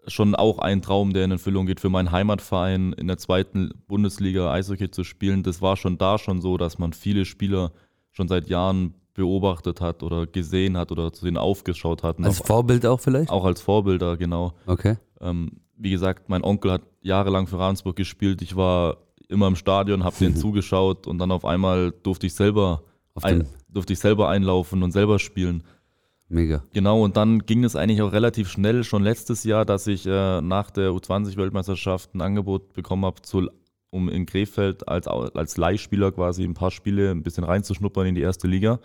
schon 0.08 0.36
auch 0.36 0.60
ein 0.60 0.82
Traum, 0.82 1.14
der 1.14 1.26
in 1.26 1.32
Erfüllung 1.32 1.66
geht, 1.66 1.80
für 1.80 1.90
meinen 1.90 2.12
Heimatverein 2.12 2.94
in 2.94 3.08
der 3.08 3.18
zweiten 3.18 3.72
Bundesliga 3.88 4.52
Eishockey 4.52 4.92
zu 4.92 5.04
spielen. 5.04 5.44
Das 5.44 5.62
war 5.62 5.78
schon 5.78 5.98
da 5.98 6.18
schon 6.18 6.42
so, 6.42 6.58
dass 6.58 6.78
man 6.78 6.94
viele 6.94 7.26
Spieler 7.26 7.72
schon 8.12 8.28
seit 8.28 8.50
Jahren 8.50 8.96
beobachtet 9.14 9.80
hat 9.82 10.04
oder 10.04 10.26
gesehen 10.26 10.78
hat 10.78 10.92
oder 10.92 11.14
zu 11.14 11.26
denen 11.26 11.38
aufgeschaut 11.38 12.04
hat. 12.04 12.18
Und 12.18 12.26
Als 12.26 12.42
auch, 12.42 12.48
Vorbild 12.48 12.86
auch 12.86 13.00
vielleicht? 13.00 13.30
auch 13.30 13.46
als 13.46 13.62
Vorbilder, 13.62 14.18
genau. 14.18 14.54
Okay. 14.66 14.98
Ähm, 15.22 15.62
wie 15.78 15.92
gesagt, 15.92 16.30
mein 16.30 16.44
Onkel 16.44 16.72
hat 16.72 16.82
jahrelang 17.02 17.48
für 17.48 17.60
Ravensburg 17.60 17.96
gespielt. 17.96 18.42
Ich 18.42 18.56
war 18.56 18.98
immer 19.30 19.48
im 19.48 19.56
Stadion, 19.56 20.04
habe 20.04 20.16
denen 20.20 20.36
zugeschaut 20.38 21.08
und 21.08 21.20
dann 21.20 21.32
auf 21.32 21.46
einmal 21.46 21.92
durfte 21.92 22.28
ich 22.28 22.34
selber 22.34 22.84
ein, 23.22 23.48
durfte 23.70 23.94
ich 23.94 24.00
selber 24.00 24.30
einlaufen 24.30 24.84
und 24.84 24.92
selber 24.92 25.20
spielen. 25.20 25.64
Mega. 26.34 26.64
Genau, 26.74 27.04
und 27.04 27.16
dann 27.16 27.46
ging 27.46 27.64
es 27.64 27.76
eigentlich 27.76 28.02
auch 28.02 28.12
relativ 28.12 28.50
schnell, 28.50 28.84
schon 28.84 29.04
letztes 29.04 29.44
Jahr, 29.44 29.66
dass 29.66 29.86
ich 29.86 30.08
äh, 30.08 30.42
nach 30.42 30.72
der 30.72 30.90
U20-Weltmeisterschaft 30.90 32.16
ein 32.16 32.22
Angebot 32.22 32.74
bekommen 32.74 33.06
habe, 33.06 33.22
um 33.92 34.10
in 34.10 34.26
Krefeld 34.26 34.88
als, 34.88 35.08
als 35.08 35.58
Leihspieler 35.58 36.12
quasi 36.12 36.44
ein 36.44 36.56
paar 36.56 36.72
Spiele 36.72 37.12
ein 37.12 37.22
bisschen 37.22 37.44
reinzuschnuppern 37.44 38.08
in 38.08 38.16
die 38.16 38.22
erste 38.22 38.48
Liga. 38.48 38.80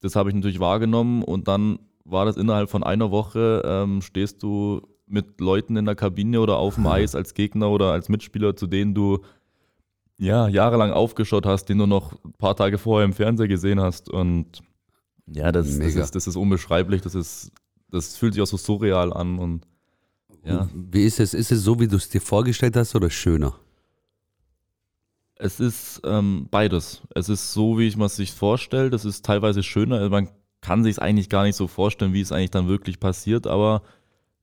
Das 0.00 0.14
habe 0.14 0.28
ich 0.28 0.36
natürlich 0.36 0.60
wahrgenommen 0.60 1.24
und 1.24 1.48
dann 1.48 1.80
war 2.04 2.26
das 2.26 2.36
innerhalb 2.36 2.70
von 2.70 2.84
einer 2.84 3.10
Woche, 3.10 3.62
ähm, 3.64 4.00
stehst 4.00 4.40
du 4.44 4.82
mit 5.06 5.40
Leuten 5.40 5.76
in 5.76 5.84
der 5.84 5.96
Kabine 5.96 6.40
oder 6.40 6.58
auf 6.58 6.76
dem 6.76 6.86
Eis 6.88 7.16
als 7.16 7.34
Gegner 7.34 7.70
oder 7.70 7.90
als 7.90 8.08
Mitspieler, 8.08 8.54
zu 8.54 8.68
denen 8.68 8.94
du 8.94 9.18
ja, 10.16 10.46
jahrelang 10.46 10.92
aufgeschaut 10.92 11.44
hast, 11.44 11.64
den 11.64 11.78
du 11.78 11.86
noch 11.86 12.12
ein 12.24 12.34
paar 12.34 12.54
Tage 12.54 12.78
vorher 12.78 13.04
im 13.04 13.12
Fernseher 13.12 13.48
gesehen 13.48 13.80
hast. 13.80 14.08
Und 14.08 14.62
ja, 15.26 15.52
das, 15.52 15.78
das, 15.78 15.94
ist, 15.94 16.14
das 16.14 16.26
ist 16.26 16.36
unbeschreiblich, 16.36 17.02
das, 17.02 17.14
ist, 17.14 17.52
das 17.90 18.16
fühlt 18.16 18.34
sich 18.34 18.42
auch 18.42 18.46
so 18.46 18.56
surreal 18.56 19.12
an. 19.12 19.38
Und 19.38 19.66
ja, 20.44 20.68
Wie 20.74 21.04
ist 21.04 21.20
es? 21.20 21.34
Ist 21.34 21.52
es 21.52 21.62
so, 21.62 21.78
wie 21.80 21.88
du 21.88 21.96
es 21.96 22.08
dir 22.08 22.20
vorgestellt 22.20 22.76
hast 22.76 22.94
oder 22.94 23.10
schöner? 23.10 23.54
es 25.42 25.58
ist 25.58 26.00
ähm, 26.04 26.46
beides. 26.50 27.02
Es 27.14 27.28
ist 27.28 27.52
so, 27.52 27.78
wie 27.78 27.88
ich 27.88 27.96
man 27.96 28.06
es 28.06 28.16
sich 28.16 28.32
vorstellt. 28.32 28.94
Es 28.94 29.04
ist 29.04 29.24
teilweise 29.24 29.62
schöner. 29.62 29.96
Also 29.96 30.10
Man 30.10 30.28
kann 30.60 30.84
sich 30.84 30.92
es 30.92 30.98
eigentlich 31.00 31.28
gar 31.28 31.42
nicht 31.42 31.56
so 31.56 31.66
vorstellen, 31.66 32.12
wie 32.12 32.20
es 32.20 32.30
eigentlich 32.30 32.52
dann 32.52 32.68
wirklich 32.68 33.00
passiert, 33.00 33.48
aber 33.48 33.82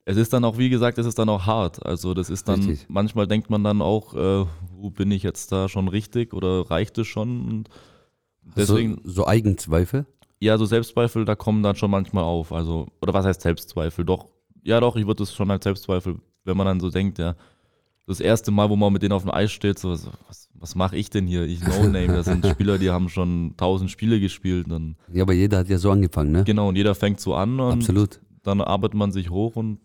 es 0.04 0.16
ist 0.18 0.32
dann 0.32 0.44
auch, 0.44 0.58
wie 0.58 0.68
gesagt, 0.68 0.98
es 0.98 1.06
ist 1.06 1.18
dann 1.18 1.28
auch 1.28 1.46
hart. 1.46 1.84
Also 1.86 2.12
das 2.14 2.28
ist 2.28 2.48
dann, 2.48 2.60
Richtig. 2.60 2.86
manchmal 2.88 3.26
denkt 3.26 3.48
man 3.48 3.64
dann 3.64 3.80
auch, 3.80 4.14
äh, 4.14 4.46
wo 4.76 4.90
bin 4.90 5.10
ich 5.10 5.22
jetzt 5.22 5.52
da 5.52 5.68
schon 5.68 5.88
richtig 5.88 6.34
oder 6.34 6.70
reicht 6.70 6.98
es 6.98 7.06
schon? 7.06 7.46
Und 7.48 7.70
deswegen, 8.56 9.00
so, 9.04 9.10
so 9.10 9.26
Eigenzweifel? 9.26 10.06
Ja, 10.40 10.56
so 10.58 10.64
Selbstzweifel, 10.64 11.24
da 11.24 11.34
kommen 11.36 11.62
dann 11.62 11.76
schon 11.76 11.90
manchmal 11.90 12.24
auf. 12.24 12.52
Also, 12.52 12.88
oder 13.02 13.12
was 13.14 13.24
heißt 13.26 13.42
Selbstzweifel? 13.42 14.04
Doch, 14.04 14.26
ja 14.62 14.80
doch, 14.80 14.96
ich 14.96 15.06
würde 15.06 15.22
es 15.22 15.34
schon 15.34 15.50
als 15.50 15.64
Selbstzweifel, 15.64 16.16
wenn 16.44 16.56
man 16.56 16.66
dann 16.66 16.80
so 16.80 16.90
denkt, 16.90 17.18
ja, 17.18 17.36
das 18.06 18.20
erste 18.20 18.50
Mal, 18.50 18.68
wo 18.70 18.76
man 18.76 18.92
mit 18.92 19.02
denen 19.02 19.12
auf 19.12 19.22
dem 19.22 19.30
Eis 19.30 19.52
steht, 19.52 19.78
so, 19.78 19.94
so 19.94 20.10
was, 20.26 20.48
was 20.54 20.74
mache 20.74 20.96
ich 20.96 21.10
denn 21.10 21.26
hier? 21.26 21.44
Ich 21.44 21.60
No-Name, 21.62 22.08
das 22.08 22.26
sind 22.26 22.44
Spieler, 22.46 22.76
die 22.78 22.90
haben 22.90 23.08
schon 23.08 23.54
tausend 23.56 23.90
Spiele 23.90 24.18
gespielt. 24.18 24.66
Dann, 24.68 24.96
Ja, 25.12 25.22
aber 25.22 25.32
jeder 25.34 25.58
hat 25.58 25.68
ja 25.68 25.78
so 25.78 25.90
angefangen, 25.90 26.32
ne? 26.32 26.44
genau, 26.44 26.68
und 26.68 26.76
jeder 26.76 26.94
fängt 26.94 27.20
so 27.20 27.34
an 27.34 27.60
und 27.60 27.72
Absolut. 27.72 28.20
dann 28.42 28.60
arbeitet 28.60 28.94
man 28.94 29.12
sich 29.12 29.30
hoch 29.30 29.56
und 29.56 29.78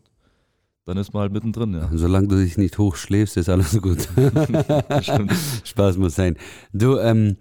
dann 0.85 0.97
ist 0.97 1.13
man 1.13 1.21
halt 1.21 1.33
mittendrin, 1.33 1.73
ja. 1.73 1.89
Solange 1.93 2.27
du 2.27 2.35
dich 2.35 2.57
nicht 2.57 2.77
hochschläfst, 2.77 3.37
ist 3.37 3.49
alles 3.49 3.81
gut. 3.81 4.07
Spaß 5.63 5.97
muss 5.97 6.13
sein. 6.13 6.35
Du, 6.73 6.99
ähm, 6.99 7.37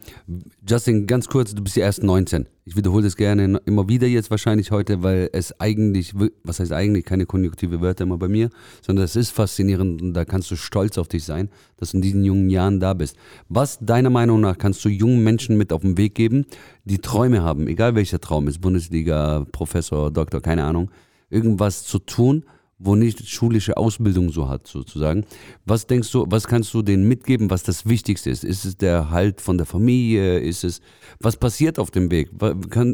Justin, 0.67 1.07
ganz 1.07 1.29
kurz, 1.29 1.55
du 1.55 1.63
bist 1.63 1.77
ja 1.77 1.85
erst 1.85 2.03
19. 2.03 2.49
Ich 2.65 2.75
wiederhole 2.75 3.05
das 3.05 3.17
gerne 3.17 3.61
immer 3.67 3.87
wieder 3.87 4.07
jetzt 4.07 4.31
wahrscheinlich 4.31 4.71
heute, 4.71 5.03
weil 5.03 5.29
es 5.35 5.61
eigentlich, 5.61 6.15
was 6.43 6.59
heißt 6.59 6.73
eigentlich, 6.73 7.05
keine 7.05 7.27
konjunktive 7.27 7.83
Wörter 7.83 8.05
immer 8.05 8.17
bei 8.17 8.29
mir, 8.29 8.49
sondern 8.81 9.05
es 9.05 9.15
ist 9.15 9.29
faszinierend 9.29 10.01
und 10.01 10.15
da 10.15 10.25
kannst 10.25 10.51
du 10.51 10.57
stolz 10.57 10.97
auf 10.97 11.09
dich 11.09 11.25
sein, 11.25 11.51
dass 11.77 11.91
du 11.91 11.99
in 11.99 12.03
diesen 12.03 12.25
jungen 12.25 12.49
Jahren 12.49 12.81
da 12.81 12.95
bist. 12.95 13.15
Was 13.51 13.79
deiner 13.79 14.09
Meinung 14.09 14.41
nach 14.41 14.57
kannst 14.57 14.83
du 14.87 14.89
jungen 14.89 15.23
Menschen 15.23 15.59
mit 15.59 15.71
auf 15.71 15.83
den 15.83 15.99
Weg 15.99 16.15
geben, 16.15 16.47
die 16.87 16.99
Träume 16.99 17.43
haben, 17.43 17.69
egal 17.69 17.95
welcher 17.95 18.21
Traum 18.21 18.49
ist, 18.49 18.63
Bundesliga, 18.63 19.45
Professor, 19.53 20.11
Doktor, 20.11 20.41
keine 20.41 20.65
Ahnung, 20.65 20.91
irgendwas 21.29 21.83
zu 21.83 21.99
tun, 21.99 22.45
wo 22.79 22.97
nicht 22.97 23.29
schulische 23.29 23.77
Ausbildung 23.77 24.31
so 24.31 24.49
hat, 24.49 24.67
sozusagen. 24.67 25.25
Was 25.65 25.87
denkst 25.87 26.11
du, 26.11 26.27
was 26.29 26.47
kannst 26.47 26.75
du 26.75 26.83
denen 26.83 27.07
mitgeben, 27.07 27.51
was 27.51 27.63
das 27.63 27.87
Wichtigste 27.87 28.31
ist? 28.31 28.45
Ist 28.45 28.65
es 28.65 28.77
der 28.77 29.11
Halt 29.11 29.41
von 29.41 29.57
der 29.57 29.67
Familie? 29.67 30.39
Ist 30.41 30.65
es, 30.65 30.81
was 31.21 31.37
passiert 31.37 31.79
auf 31.79 31.91
dem 31.91 32.11
Weg? 32.11 32.31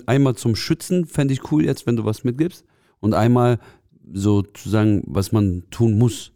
Einmal 0.07 0.37
zum 0.37 0.55
Schützen, 0.55 1.07
fände 1.07 1.35
ich 1.35 1.51
cool 1.51 1.65
jetzt, 1.65 1.87
wenn 1.87 1.97
du 1.97 2.05
was 2.05 2.25
mitgibst. 2.25 2.65
Und 3.01 3.15
einmal 3.15 3.59
sozusagen, 4.13 5.03
was 5.07 5.33
man 5.33 5.65
tun 5.71 5.97
muss. 5.99 6.33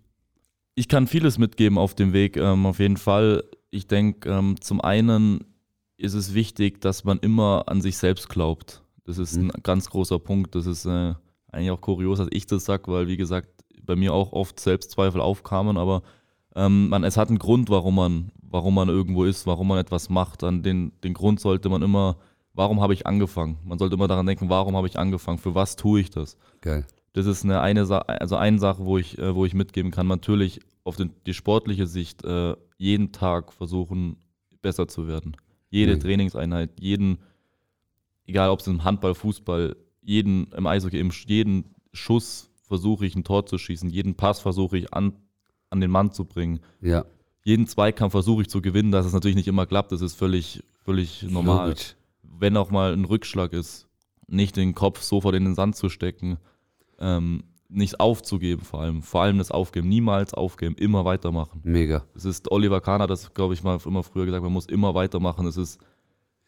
Ich 0.75 0.89
kann 0.89 1.07
vieles 1.07 1.39
mitgeben 1.39 1.79
auf 1.79 1.95
dem 1.95 2.13
Weg, 2.13 2.37
ähm, 2.37 2.67
auf 2.67 2.79
jeden 2.79 2.97
Fall. 2.97 3.45
Ich 3.71 3.87
denke, 3.87 4.29
ähm, 4.31 4.57
zum 4.61 4.81
einen 4.81 5.45
ist 5.97 6.15
es 6.15 6.35
wichtig, 6.35 6.81
dass 6.81 7.05
man 7.05 7.19
immer 7.19 7.65
an 7.67 7.81
sich 7.81 7.97
selbst 7.97 8.29
glaubt. 8.29 8.83
Das 9.05 9.19
ist 9.19 9.37
mhm. 9.37 9.51
ein 9.55 9.63
ganz 9.63 9.91
großer 9.91 10.19
Punkt. 10.19 10.55
Das 10.55 10.67
ist 10.67 10.87
äh, 10.87 11.15
eigentlich 11.55 11.71
auch 11.71 11.81
kurios, 11.81 12.19
dass 12.19 12.29
ich 12.31 12.47
das 12.47 12.65
sage, 12.65 12.91
weil 12.91 13.09
wie 13.09 13.17
gesagt, 13.17 13.49
bei 13.83 13.97
mir 13.97 14.13
auch 14.13 14.33
oft 14.33 14.59
Selbstzweifel 14.61 15.21
aufkamen, 15.21 15.77
aber 15.77 16.03
ähm, 16.55 16.89
man, 16.89 17.05
es 17.05 17.17
hat 17.17 17.29
einen 17.29 17.39
Grund, 17.39 17.69
warum 17.71 17.97
man, 17.97 18.31
warum 18.43 18.75
man 18.75 18.89
irgendwo 18.89 19.25
ist, 19.25 19.47
warum 19.47 19.69
man 19.69 19.79
etwas 19.79 20.09
macht. 20.09 20.45
An 20.45 20.63
den, 20.63 20.93
den 21.03 21.15
Grund 21.15 21.41
sollte 21.41 21.69
man 21.69 21.83
immer, 21.83 22.17
warum 22.53 22.81
habe 22.81 22.95
ich 22.95 23.07
angefangen? 23.07 23.59
Man 23.65 23.79
sollte 23.79 23.97
immer 23.97 24.09
daran 24.09 24.27
denken, 24.27 24.49
warum 24.49 24.77
habe 24.77 24.87
ich 24.87 24.99
angefangen? 24.99 25.39
Für 25.39 25.55
was 25.55 25.77
tue 25.77 26.01
ich 26.01 26.11
das? 26.11 26.37
Geil. 26.61 26.87
Das 27.13 27.27
ist 27.27 27.45
eine, 27.45 27.61
eine 27.61 27.87
Sache, 27.87 28.09
also 28.09 28.37
eine 28.37 28.59
Sache, 28.59 28.85
wo 28.85 28.99
ich, 28.99 29.19
äh, 29.19 29.35
wo 29.35 29.45
ich 29.45 29.55
mitgeben 29.55 29.91
kann. 29.91 30.07
Natürlich 30.07 30.61
auf 30.85 30.97
den, 30.97 31.11
die 31.27 31.35
sportliche 31.35 31.87
Sicht 31.87 32.25
äh, 32.25 32.57
jeden 32.77 33.13
Tag 33.13 33.53
versuchen, 33.53 34.17
besser 34.63 34.89
zu 34.89 35.07
werden. 35.07 35.37
Jede 35.71 35.97
mhm. 35.97 36.01
Trainingseinheit, 36.01 36.71
jeden, 36.81 37.19
egal 38.27 38.51
ob 38.51 38.61
es 38.61 38.67
im 38.67 38.85
Handball, 38.85 39.15
Fußball, 39.15 39.77
jeden 40.05 40.53
im 40.53 40.67
Eishockey, 40.67 41.01
im, 41.01 41.11
jeden 41.27 41.75
Schuss 41.93 42.51
versuche 42.63 43.07
ich 43.07 43.15
ein 43.15 43.25
Tor 43.25 43.47
zu 43.47 43.59
schießen, 43.59 43.91
jeden 43.91 44.15
Pass 44.15 44.41
versuche 44.41 44.79
ich 44.79 44.93
an, 44.93 45.15
an 45.71 45.81
den 45.81 45.91
Mann 45.91 46.13
zu 46.13 46.25
bringen. 46.25 46.61
Ja. 46.81 47.05
Jeden 47.43 47.67
Zweikampf 47.67 48.13
versuche 48.13 48.43
ich 48.43 48.49
zu 48.49 48.63
gewinnen, 48.63 48.91
dass 48.91 49.07
es 49.07 49.13
natürlich 49.13 49.37
nicht 49.37 49.49
immer 49.49 49.67
klappt, 49.67 49.93
das 49.93 50.01
ist 50.01 50.15
völlig, 50.15 50.63
völlig 50.85 51.23
normal. 51.25 51.69
Logisch. 51.69 51.97
Wenn 52.23 52.57
auch 52.57 52.71
mal 52.71 52.93
ein 52.93 53.05
Rückschlag 53.05 53.53
ist, 53.53 53.87
nicht 54.27 54.57
den 54.57 54.75
Kopf 54.75 55.03
sofort 55.03 55.35
in 55.35 55.45
den 55.45 55.55
Sand 55.55 55.77
zu 55.77 55.89
stecken, 55.89 56.39
ähm, 56.99 57.45
nicht 57.69 58.01
aufzugeben 58.01 58.63
vor 58.63 58.81
allem, 58.81 59.03
vor 59.03 59.23
allem 59.23 59.39
das 59.39 59.51
Aufgeben, 59.51 59.89
niemals 59.89 60.33
aufgeben, 60.35 60.77
immer 60.77 61.05
weitermachen. 61.05 61.61
Mega. 61.65 62.05
Es 62.15 62.25
ist 62.25 62.51
Oliver 62.51 62.81
Kahn 62.81 63.03
hat 63.03 63.11
das, 63.11 63.35
glaube 63.35 63.55
ich, 63.55 63.63
mal 63.63 63.79
immer 63.85 64.03
früher 64.03 64.27
gesagt, 64.27 64.43
man 64.43 64.53
muss 64.53 64.67
immer 64.67 64.95
weitermachen. 64.95 65.47
Es 65.47 65.57
ist 65.57 65.81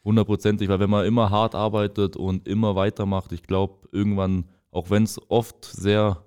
hundertprozentig, 0.07 0.69
weil 0.69 0.81
wenn 0.81 0.89
man 0.89 1.05
immer 1.05 1.31
hart 1.31 1.55
arbeitet 1.55 2.17
und 2.17 2.49
immer 2.49 2.77
weitermacht, 2.77 3.33
ich 3.33 3.43
glaube, 3.43 3.89
irgendwann, 3.93 4.45
auch 4.71 4.89
wenn 4.89 5.03
es 5.03 5.21
oft 5.29 5.65
sehr 5.65 6.23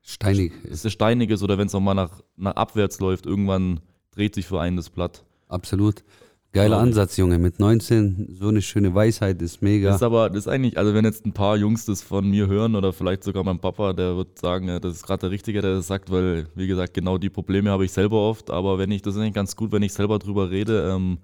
steinig 0.00 0.52
ist, 0.64 0.90
steinig 0.90 1.30
ist 1.30 1.42
oder 1.42 1.58
wenn 1.58 1.66
es 1.66 1.74
auch 1.74 1.80
mal 1.80 1.94
nach, 1.94 2.22
nach 2.36 2.54
abwärts 2.54 3.00
läuft, 3.00 3.26
irgendwann 3.26 3.80
dreht 4.12 4.34
sich 4.34 4.46
für 4.46 4.60
einen 4.60 4.76
das 4.76 4.88
Blatt. 4.88 5.24
Absolut. 5.48 6.04
Geiler 6.52 6.78
Ansatz, 6.78 7.18
Junge. 7.18 7.38
Mit 7.38 7.60
19 7.60 8.28
so 8.30 8.48
eine 8.48 8.62
schöne 8.62 8.94
Weisheit 8.94 9.42
ist 9.42 9.60
mega. 9.60 9.88
Das 9.88 9.96
ist 9.96 10.02
aber, 10.02 10.30
das 10.30 10.38
ist 10.38 10.48
eigentlich, 10.48 10.78
also 10.78 10.94
wenn 10.94 11.04
jetzt 11.04 11.26
ein 11.26 11.32
paar 11.32 11.56
Jungs 11.56 11.84
das 11.84 12.00
von 12.00 12.30
mir 12.30 12.46
hören 12.46 12.76
oder 12.76 12.94
vielleicht 12.94 13.24
sogar 13.24 13.44
mein 13.44 13.58
Papa, 13.58 13.92
der 13.92 14.16
wird 14.16 14.38
sagen, 14.38 14.68
das 14.80 14.94
ist 14.94 15.02
gerade 15.06 15.20
der 15.20 15.32
Richtige, 15.32 15.60
der 15.60 15.74
das 15.74 15.86
sagt, 15.86 16.10
weil, 16.10 16.46
wie 16.54 16.66
gesagt, 16.66 16.94
genau 16.94 17.18
die 17.18 17.28
Probleme 17.28 17.70
habe 17.70 17.84
ich 17.84 17.92
selber 17.92 18.16
oft. 18.16 18.50
Aber 18.50 18.78
wenn 18.78 18.90
ich, 18.90 19.02
das 19.02 19.16
ist 19.16 19.20
eigentlich 19.20 19.34
ganz 19.34 19.54
gut, 19.54 19.70
wenn 19.70 19.82
ich 19.82 19.92
selber 19.92 20.18
drüber 20.18 20.50
rede. 20.50 20.90
Ähm, 20.90 21.18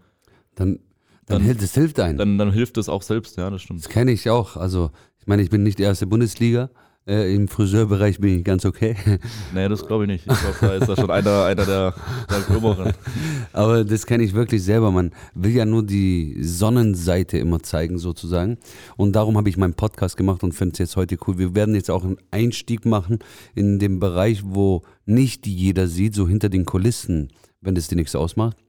dann 0.55 0.81
dann, 1.27 1.39
dann 1.39 1.43
hilft 1.43 1.63
es 1.63 1.75
hilft 1.75 2.01
einem. 2.01 2.19
Dann, 2.19 2.39
dann 2.39 2.53
hilft 2.53 2.79
es 2.79 2.89
auch 2.89 3.03
selbst, 3.03 3.37
ja, 3.37 3.49
das 3.49 3.63
stimmt. 3.63 3.81
Das 3.81 3.89
kenne 3.89 4.13
ich 4.13 4.29
auch. 4.29 4.57
Also, 4.57 4.91
ich 5.19 5.27
meine, 5.27 5.43
ich 5.43 5.51
bin 5.51 5.63
nicht 5.63 5.79
die 5.79 5.85
erste 5.85 6.07
Bundesliga. 6.07 6.71
Äh, 7.05 7.35
Im 7.35 7.49
Friseurbereich 7.49 8.21
bin 8.21 8.39
ich 8.39 8.45
ganz 8.45 8.65
okay. 8.65 8.95
Nee, 9.55 9.69
das 9.69 9.87
glaube 9.87 10.05
ich 10.05 10.09
nicht. 10.09 10.27
Ich 10.27 10.39
glaube, 10.39 10.57
da 10.61 10.75
ist 10.75 10.89
da 10.89 10.95
schon 10.95 11.11
einer, 11.11 11.45
einer 11.45 11.67
der, 11.67 11.95
der 12.31 12.41
Gröberen. 12.41 12.93
Aber 13.53 13.85
das 13.85 14.07
kenne 14.07 14.23
ich 14.23 14.35
wirklich 14.35 14.63
selber. 14.63 14.93
Man 14.93 15.11
will 15.35 15.51
ja 15.51 15.65
nur 15.65 15.85
die 15.85 16.37
Sonnenseite 16.41 17.39
immer 17.39 17.61
zeigen, 17.61 17.99
sozusagen. 17.99 18.57
Und 18.97 19.17
darum 19.17 19.37
habe 19.37 19.49
ich 19.49 19.57
meinen 19.57 19.75
Podcast 19.75 20.17
gemacht 20.17 20.45
und 20.45 20.53
finde 20.53 20.75
es 20.75 20.79
jetzt 20.79 20.97
heute 20.97 21.17
cool. 21.27 21.39
Wir 21.39 21.57
werden 21.57 21.75
jetzt 21.75 21.91
auch 21.91 22.05
einen 22.05 22.19
Einstieg 22.31 22.87
machen 22.87 23.19
in 23.57 23.81
den 23.81 23.99
Bereich, 23.99 24.43
wo 24.45 24.83
nicht 25.05 25.47
jeder 25.49 25.89
sieht, 25.89 26.15
so 26.15 26.29
hinter 26.29 26.51
den 26.51 26.65
Kulissen, 26.65 27.31
wenn 27.61 27.75
das 27.75 27.89
dir 27.89 27.97
nichts 27.97 28.15
ausmacht. 28.15 28.62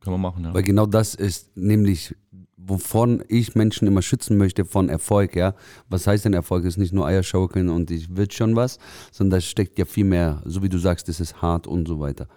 Kann 0.00 0.12
man 0.12 0.20
machen, 0.20 0.44
ja. 0.44 0.54
Weil 0.54 0.62
genau 0.62 0.86
das 0.86 1.14
ist 1.14 1.56
nämlich, 1.56 2.14
wovon 2.56 3.22
ich 3.28 3.54
Menschen 3.54 3.86
immer 3.86 4.02
schützen 4.02 4.38
möchte, 4.38 4.64
von 4.64 4.88
Erfolg, 4.88 5.36
ja. 5.36 5.54
Was 5.88 6.06
heißt 6.06 6.24
denn 6.24 6.34
Erfolg? 6.34 6.64
Ist 6.64 6.78
nicht 6.78 6.92
nur 6.92 7.06
Eierschaukeln 7.06 7.68
und 7.68 7.90
ich 7.90 8.16
will 8.16 8.30
schon 8.30 8.56
was, 8.56 8.78
sondern 9.12 9.38
da 9.38 9.40
steckt 9.40 9.78
ja 9.78 9.84
viel 9.84 10.04
mehr, 10.04 10.42
so 10.44 10.62
wie 10.62 10.68
du 10.68 10.78
sagst, 10.78 11.08
das 11.08 11.20
ist 11.20 11.42
hart 11.42 11.66
und 11.66 11.86
so 11.86 12.00
weiter. 12.00 12.28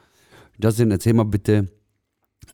Justin, 0.62 0.92
erzähl 0.92 1.14
mal 1.14 1.24
bitte, 1.24 1.70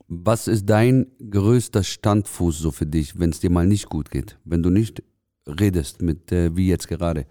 was 0.07 0.47
ist 0.47 0.69
dein 0.69 1.07
größter 1.29 1.83
Standfuß 1.83 2.59
so 2.59 2.71
für 2.71 2.85
dich, 2.85 3.19
wenn 3.19 3.31
es 3.31 3.39
dir 3.39 3.49
mal 3.49 3.65
nicht 3.65 3.89
gut 3.89 4.11
geht? 4.11 4.37
Wenn 4.43 4.63
du 4.63 4.69
nicht 4.69 5.03
redest 5.47 6.01
mit, 6.01 6.31
äh, 6.31 6.55
wie 6.55 6.67
jetzt 6.67 6.87
gerade? 6.87 7.25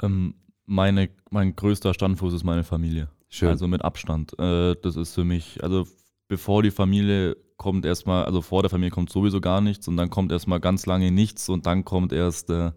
Ähm, 0.00 0.34
meine, 0.66 1.10
mein 1.30 1.54
größter 1.54 1.94
Standfuß 1.94 2.34
ist 2.34 2.44
meine 2.44 2.64
Familie. 2.64 3.10
Schön. 3.28 3.48
Also 3.48 3.68
mit 3.68 3.82
Abstand. 3.82 4.38
Äh, 4.38 4.76
das 4.82 4.96
ist 4.96 5.14
für 5.14 5.24
mich, 5.24 5.62
also 5.62 5.86
bevor 6.28 6.62
die 6.62 6.70
Familie 6.70 7.36
kommt 7.56 7.84
erstmal, 7.84 8.24
also 8.24 8.40
vor 8.40 8.62
der 8.62 8.70
Familie 8.70 8.90
kommt 8.90 9.10
sowieso 9.10 9.40
gar 9.40 9.60
nichts 9.60 9.88
und 9.88 9.96
dann 9.96 10.10
kommt 10.10 10.30
erstmal 10.30 10.60
ganz 10.60 10.86
lange 10.86 11.10
nichts 11.10 11.48
und 11.48 11.66
dann 11.66 11.84
kommt 11.84 12.12
erst 12.12 12.50
äh, 12.50 12.70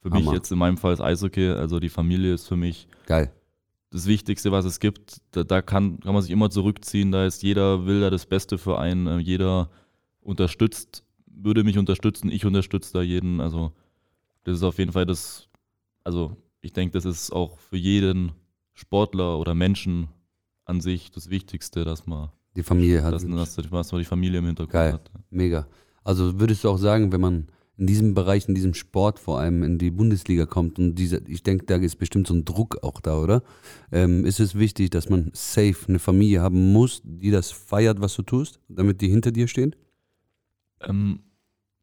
für 0.00 0.10
Hammer. 0.10 0.16
mich 0.16 0.32
jetzt 0.32 0.50
in 0.50 0.58
meinem 0.58 0.76
Fall 0.76 0.90
das 0.90 1.00
Eishockey. 1.00 1.50
Also 1.50 1.78
die 1.78 1.88
Familie 1.88 2.34
ist 2.34 2.48
für 2.48 2.56
mich 2.56 2.88
geil. 3.06 3.32
Das 3.90 4.06
Wichtigste, 4.06 4.50
was 4.50 4.64
es 4.64 4.80
gibt, 4.80 5.20
da, 5.30 5.44
da 5.44 5.62
kann, 5.62 6.00
kann 6.00 6.14
man 6.14 6.22
sich 6.22 6.32
immer 6.32 6.50
zurückziehen. 6.50 7.12
Da 7.12 7.24
ist 7.26 7.44
jeder 7.44 7.86
will 7.86 8.00
da 8.00 8.10
das 8.10 8.26
Beste 8.26 8.58
für 8.58 8.78
einen, 8.78 9.06
äh, 9.06 9.18
jeder 9.18 9.70
unterstützt, 10.20 11.04
würde 11.26 11.62
mich 11.62 11.78
unterstützen, 11.78 12.30
ich 12.30 12.44
unterstütze 12.44 12.92
da 12.92 13.02
jeden. 13.02 13.40
Also 13.40 13.72
das 14.42 14.56
ist 14.56 14.62
auf 14.64 14.78
jeden 14.78 14.92
Fall 14.92 15.06
das, 15.06 15.48
also 16.02 16.36
ich 16.60 16.72
denke, 16.72 16.92
das 16.94 17.04
ist 17.04 17.30
auch 17.30 17.58
für 17.58 17.76
jeden 17.76 18.32
Sportler 18.72 19.38
oder 19.38 19.54
Menschen 19.54 20.08
an 20.64 20.80
sich 20.80 21.12
das 21.12 21.30
Wichtigste, 21.30 21.84
dass 21.84 22.06
man 22.06 22.30
die 22.56 22.62
Familie 22.62 23.02
hat. 23.02 23.14
Das, 23.14 23.24
das, 23.24 23.70
was 23.70 23.88
die 23.88 24.04
Familie 24.04 24.38
im 24.38 24.46
Hintergrund 24.46 24.72
Geil. 24.72 24.92
hat. 24.94 25.10
Mega. 25.30 25.66
Also 26.02 26.38
würdest 26.38 26.64
du 26.64 26.68
auch 26.68 26.78
sagen, 26.78 27.12
wenn 27.12 27.20
man 27.20 27.46
in 27.76 27.86
diesem 27.86 28.14
Bereich, 28.14 28.46
in 28.48 28.54
diesem 28.54 28.74
Sport 28.74 29.18
vor 29.18 29.40
allem 29.40 29.62
in 29.62 29.78
die 29.78 29.90
Bundesliga 29.90 30.46
kommt 30.46 30.78
und 30.78 30.94
diese, 30.94 31.22
ich 31.26 31.42
denke, 31.42 31.66
da 31.66 31.76
ist 31.76 31.96
bestimmt 31.96 32.26
so 32.26 32.34
ein 32.34 32.44
Druck 32.44 32.78
auch 32.84 33.00
da, 33.00 33.18
oder? 33.18 33.42
Ähm, 33.90 34.24
ist 34.24 34.38
es 34.38 34.54
wichtig, 34.54 34.90
dass 34.90 35.08
man 35.08 35.30
safe 35.32 35.76
eine 35.88 35.98
Familie 35.98 36.40
haben 36.40 36.72
muss, 36.72 37.02
die 37.04 37.30
das 37.30 37.50
feiert, 37.50 38.00
was 38.00 38.14
du 38.14 38.22
tust, 38.22 38.60
damit 38.68 39.00
die 39.00 39.08
hinter 39.08 39.32
dir 39.32 39.48
stehen? 39.48 39.74
Ähm, 40.82 41.20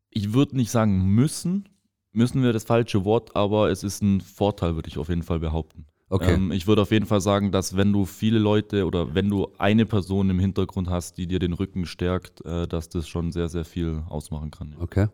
ich 0.10 0.34
würde 0.34 0.56
nicht 0.56 0.72
sagen 0.72 1.08
müssen, 1.08 1.68
müssen 2.14 2.42
wir 2.42 2.54
das 2.54 2.64
falsche 2.64 3.04
Wort, 3.04 3.36
aber 3.36 3.70
es 3.70 3.84
ist 3.84 4.02
ein 4.02 4.22
Vorteil, 4.22 4.76
würde 4.76 4.88
ich 4.88 4.98
auf 4.98 5.10
jeden 5.10 5.24
Fall 5.24 5.40
behaupten. 5.40 5.86
Okay. 6.12 6.34
Ähm, 6.34 6.52
ich 6.52 6.68
würde 6.68 6.82
auf 6.82 6.92
jeden 6.92 7.06
Fall 7.06 7.22
sagen, 7.22 7.54
dass 7.54 7.78
wenn 7.78 7.94
du 7.94 8.06
viele 8.06 8.38
Leute 8.38 8.86
oder 8.86 9.16
wenn 9.16 9.30
du 9.30 9.48
eine 9.58 9.86
Person 9.86 10.30
im 10.30 10.40
Hintergrund 10.40 10.90
hast, 10.90 11.18
die 11.18 11.26
dir 11.26 11.40
den 11.40 11.54
Rücken 11.54 11.86
stärkt, 11.86 12.46
äh, 12.46 12.68
dass 12.68 12.90
das 12.90 13.08
schon 13.08 13.32
sehr, 13.32 13.48
sehr 13.48 13.64
viel 13.64 14.04
ausmachen 14.10 14.52
kann. 14.52 14.76
Okay. 14.78 15.08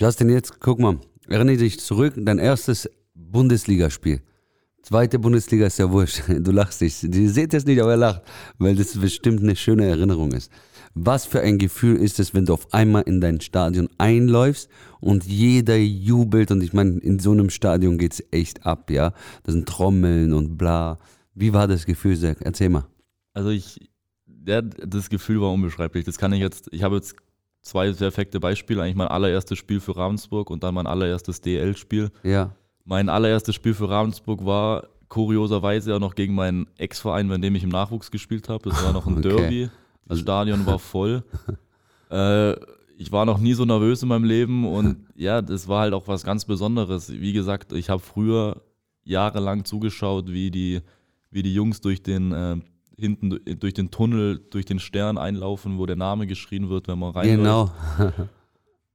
Justin, 0.00 0.30
jetzt 0.30 0.58
guck 0.58 0.80
mal, 0.80 0.98
erinnere 1.28 1.58
dich 1.58 1.78
zurück, 1.78 2.14
dein 2.16 2.38
erstes 2.38 2.90
Bundesligaspiel. 3.14 4.20
Zweite 4.82 5.18
Bundesliga 5.18 5.66
ist 5.66 5.78
ja 5.78 5.90
wurscht. 5.90 6.22
Du 6.28 6.50
lachst 6.50 6.80
dich. 6.80 7.02
Ihr 7.02 7.30
seht 7.30 7.54
es 7.54 7.64
nicht, 7.64 7.80
aber 7.80 7.92
er 7.92 7.96
lacht, 7.96 8.22
weil 8.58 8.74
das 8.74 8.98
bestimmt 8.98 9.42
eine 9.42 9.56
schöne 9.56 9.86
Erinnerung 9.86 10.32
ist. 10.32 10.50
Was 10.94 11.24
für 11.24 11.40
ein 11.40 11.58
Gefühl 11.58 11.96
ist 11.96 12.20
es, 12.20 12.34
wenn 12.34 12.44
du 12.44 12.52
auf 12.52 12.74
einmal 12.74 13.02
in 13.02 13.20
dein 13.20 13.40
Stadion 13.40 13.88
einläufst 13.96 14.68
und 15.00 15.24
jeder 15.24 15.76
jubelt 15.76 16.50
und 16.50 16.62
ich 16.62 16.72
meine, 16.72 16.98
in 16.98 17.18
so 17.18 17.30
einem 17.30 17.48
Stadion 17.48 17.96
geht 17.96 18.12
es 18.12 18.24
echt 18.30 18.66
ab, 18.66 18.90
ja. 18.90 19.14
Da 19.44 19.52
sind 19.52 19.68
Trommeln 19.68 20.34
und 20.34 20.58
bla. 20.58 20.98
Wie 21.34 21.52
war 21.54 21.66
das 21.66 21.86
Gefühl, 21.86 22.18
Zach? 22.18 22.36
Erzähl 22.40 22.68
mal. 22.68 22.86
Also 23.32 23.50
ich, 23.50 23.90
ja, 24.46 24.60
das 24.60 25.08
Gefühl 25.08 25.40
war 25.40 25.52
unbeschreiblich. 25.52 26.04
Das 26.04 26.18
kann 26.18 26.32
ich 26.32 26.40
jetzt, 26.40 26.68
ich 26.72 26.82
habe 26.82 26.96
jetzt 26.96 27.16
zwei 27.62 27.92
perfekte 27.92 28.40
Beispiele. 28.40 28.82
Eigentlich 28.82 28.96
mein 28.96 29.08
allererstes 29.08 29.58
Spiel 29.58 29.80
für 29.80 29.96
Ravensburg 29.96 30.50
und 30.50 30.62
dann 30.62 30.74
mein 30.74 30.86
allererstes 30.86 31.40
DL-Spiel. 31.40 32.10
Ja. 32.22 32.54
Mein 32.84 33.08
allererstes 33.08 33.54
Spiel 33.54 33.74
für 33.74 33.88
Ravensburg 33.88 34.44
war 34.44 34.88
kurioserweise 35.08 35.94
auch 35.94 36.00
noch 36.00 36.14
gegen 36.14 36.34
meinen 36.34 36.66
Ex-Verein, 36.78 37.28
bei 37.28 37.36
dem 37.38 37.54
ich 37.54 37.62
im 37.62 37.68
Nachwuchs 37.68 38.10
gespielt 38.10 38.48
habe. 38.48 38.68
Das 38.70 38.82
war 38.84 38.92
noch 38.92 39.06
ein 39.06 39.18
Okay. 39.18 39.28
Derby. 39.36 39.70
Das 40.06 40.20
Stadion 40.20 40.66
war 40.66 40.78
voll. 40.78 41.22
äh, 42.10 42.52
ich 42.98 43.10
war 43.12 43.24
noch 43.24 43.38
nie 43.38 43.54
so 43.54 43.64
nervös 43.64 44.02
in 44.02 44.08
meinem 44.08 44.24
Leben 44.24 44.66
und 44.66 45.06
ja, 45.16 45.42
das 45.42 45.68
war 45.68 45.80
halt 45.82 45.94
auch 45.94 46.08
was 46.08 46.24
ganz 46.24 46.44
Besonderes. 46.44 47.10
Wie 47.12 47.32
gesagt, 47.32 47.72
ich 47.72 47.90
habe 47.90 48.00
früher 48.00 48.62
jahrelang 49.04 49.64
zugeschaut, 49.64 50.28
wie 50.28 50.50
die, 50.50 50.80
wie 51.30 51.42
die 51.42 51.54
Jungs 51.54 51.80
durch 51.80 52.02
den 52.02 52.32
äh, 52.32 52.56
hinten 52.96 53.30
du- 53.30 53.38
durch 53.56 53.74
den 53.74 53.90
Tunnel, 53.90 54.38
durch 54.50 54.64
den 54.64 54.78
Stern 54.78 55.18
einlaufen, 55.18 55.78
wo 55.78 55.86
der 55.86 55.96
Name 55.96 56.26
geschrien 56.26 56.68
wird, 56.68 56.88
wenn 56.88 56.98
man 56.98 57.12
reinläuft. 57.12 57.72
Genau. 57.98 58.12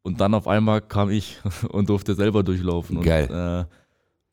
Und 0.07 0.21
dann 0.21 0.33
auf 0.33 0.47
einmal 0.47 0.79
kam 0.79 1.09
ich 1.09 1.37
und 1.69 1.89
durfte 1.89 2.15
selber 2.15 2.41
durchlaufen. 2.41 3.01
Geil. 3.01 3.27
Und, 3.29 3.35
äh, 3.35 3.65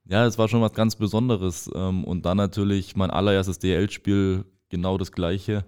ja, 0.06 0.24
es 0.24 0.38
war 0.38 0.46
schon 0.46 0.60
was 0.60 0.72
ganz 0.72 0.94
Besonderes. 0.94 1.68
Ähm, 1.74 2.04
und 2.04 2.24
dann 2.24 2.36
natürlich 2.36 2.94
mein 2.94 3.10
allererstes 3.10 3.58
DL-Spiel, 3.58 4.44
genau 4.68 4.98
das 4.98 5.10
gleiche. 5.10 5.64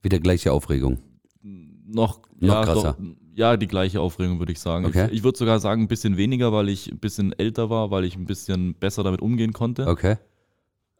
Wieder 0.00 0.20
gleiche 0.20 0.52
Aufregung. 0.52 0.98
Noch, 1.42 2.20
Noch 2.38 2.48
ja, 2.48 2.62
krasser. 2.62 2.96
Doch, 3.00 3.04
ja, 3.34 3.56
die 3.56 3.66
gleiche 3.66 4.00
Aufregung, 4.00 4.38
würde 4.38 4.52
ich 4.52 4.60
sagen. 4.60 4.86
Okay. 4.86 5.06
Ich, 5.06 5.14
ich 5.18 5.24
würde 5.24 5.36
sogar 5.36 5.58
sagen, 5.58 5.82
ein 5.82 5.88
bisschen 5.88 6.16
weniger, 6.16 6.52
weil 6.52 6.68
ich 6.68 6.92
ein 6.92 7.00
bisschen 7.00 7.32
älter 7.32 7.68
war, 7.68 7.90
weil 7.90 8.04
ich 8.04 8.14
ein 8.14 8.26
bisschen 8.26 8.74
besser 8.74 9.02
damit 9.02 9.20
umgehen 9.20 9.52
konnte. 9.52 9.88
Okay. 9.88 10.18